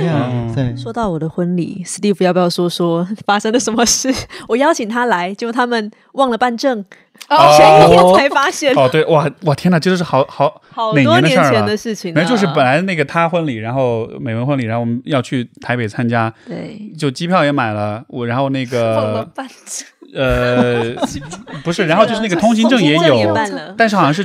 [0.00, 4.12] 嗯，对，说到我的婚礼，Steve 要不要说说发生了什么事？
[4.48, 6.84] 我邀请他来，结果他们忘了办证，
[7.28, 11.76] 哦前一天才发现，哦，对，哇哇，天哪，这就是好好哪好多年的事儿了年前的。
[11.76, 12.20] 事情了。
[12.20, 16.92] 没，就是本来那个他婚礼，然后美文婚礼，然后我们要去台北参加，对。
[16.98, 20.94] 就机票也买了，我然后那个 办证呃
[21.64, 23.34] 不是，然后就是那个通行证也有，
[23.76, 24.24] 但是好像 是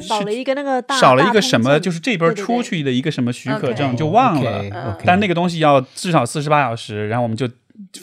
[0.00, 7.48] 少了一个那个大少了一个什么，就是这边出去的一个什么许可证就忘了，但那个东西要至少四十八小时，然后我们就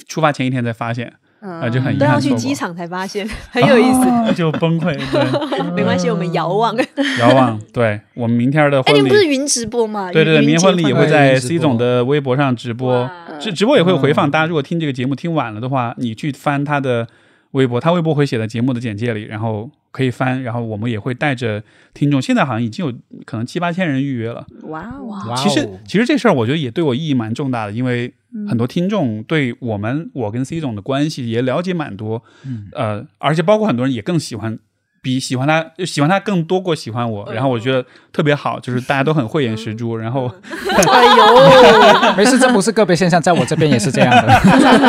[0.07, 1.13] 出发前一天才发现，
[1.43, 4.09] 啊就很遗都要去机场才发现，很有意思。
[4.09, 6.73] 啊就崩溃，对， 没关系，我们遥望。
[7.19, 9.01] 遥望，对我们明天的哎，你婚礼。
[9.01, 10.11] 们不是云直播吗？
[10.11, 13.09] 对对对，明天婚礼也会在 C 总的微博上直播，
[13.39, 14.31] 直直播也会回放。
[14.31, 17.05] 大家如果听这个节目听晚了的话，你去翻他的
[17.51, 20.41] 微博，他微博会写在节目的简介里，然后可以翻。
[20.41, 21.61] 然后我们也会带着
[21.93, 22.93] 听众，现在好像已经有
[23.25, 24.45] 可能七八千人预约了。
[24.63, 28.13] 哇哦，哇哦其实其实这事儿我觉得也对我意义蛮重大的，因为嗯
[28.47, 34.59] 很多听众对我们我跟 C 总的关系也了解蛮多，嗯呃，而且包括很多人也更喜欢。
[35.03, 44.39] 比喜欢他喜欢他更多过喜欢我，然后我觉得特别好，就是大家都很慧眼识珠，然后 哎呦， 没事，这不是个别现象，在我这边也是这样的。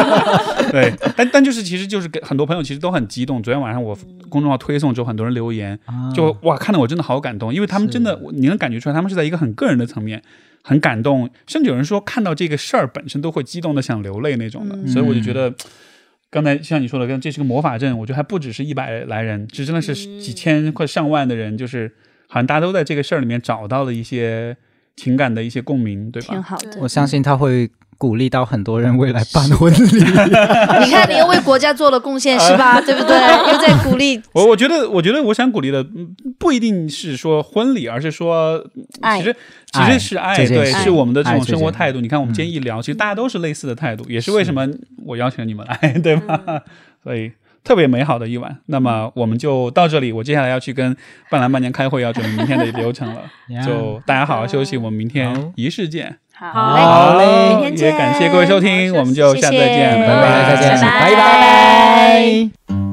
[0.70, 3.42] 对，但但就是其实就是给很多朋友其实都很激动。
[3.42, 3.98] 昨天晚上我
[4.28, 5.76] 公众号推送之后，很多人留言，
[6.14, 10.22] 就哇看得我真的好感动，因为他们真的你能感觉出来，他们是在一个很个人的层面。
[10.66, 15.54] 很感动，甚至有人说看到这个事儿本身都会激动的想流泪那种的，所以我就觉得，
[16.30, 21.92] 刚才像你说的，跟这是个魔法阵，我觉得还不只是一百来人，这真的是几千或上万的人，就是
[22.28, 24.56] 好像大家都在这个事儿里面找到了一些
[24.96, 26.28] 情感的一些共鸣，对吧？
[26.34, 26.78] 挺好的。
[26.80, 29.78] 我相信他会鼓励到很多人未来办婚礼。
[30.84, 32.80] 你看，你又为国家做了贡献，是吧？
[32.82, 33.16] 对不对？
[33.52, 38.64] 又在鼓励我我觉得，我觉得我想鼓励的，嗯不一定是说婚礼，而是说，
[39.00, 39.36] 爱其实
[39.72, 42.00] 其实是爱，对，是我们的这种生活态度。
[42.00, 44.68] 你看，我们今天一聊，其实大家都是类似的态度，也是为什么
[45.06, 46.62] 我邀请你们来，对吧？
[47.02, 47.30] 所以
[47.64, 48.56] 特别美好的一晚。
[48.66, 50.94] 那么我们就到这里，我接下来要去跟
[51.30, 53.22] 伴郎伴娘开会，要准备明天的流程了。
[53.66, 56.18] 就大家好好休息，我们明天仪式见。
[56.34, 57.18] 好。
[57.18, 57.24] 嘞
[57.54, 57.90] 明天见。
[57.90, 60.80] 也感谢各位收听，我们就下次再见，拜拜，再见。
[60.80, 61.10] 拜。
[61.10, 61.16] 拜
[62.66, 62.83] 拜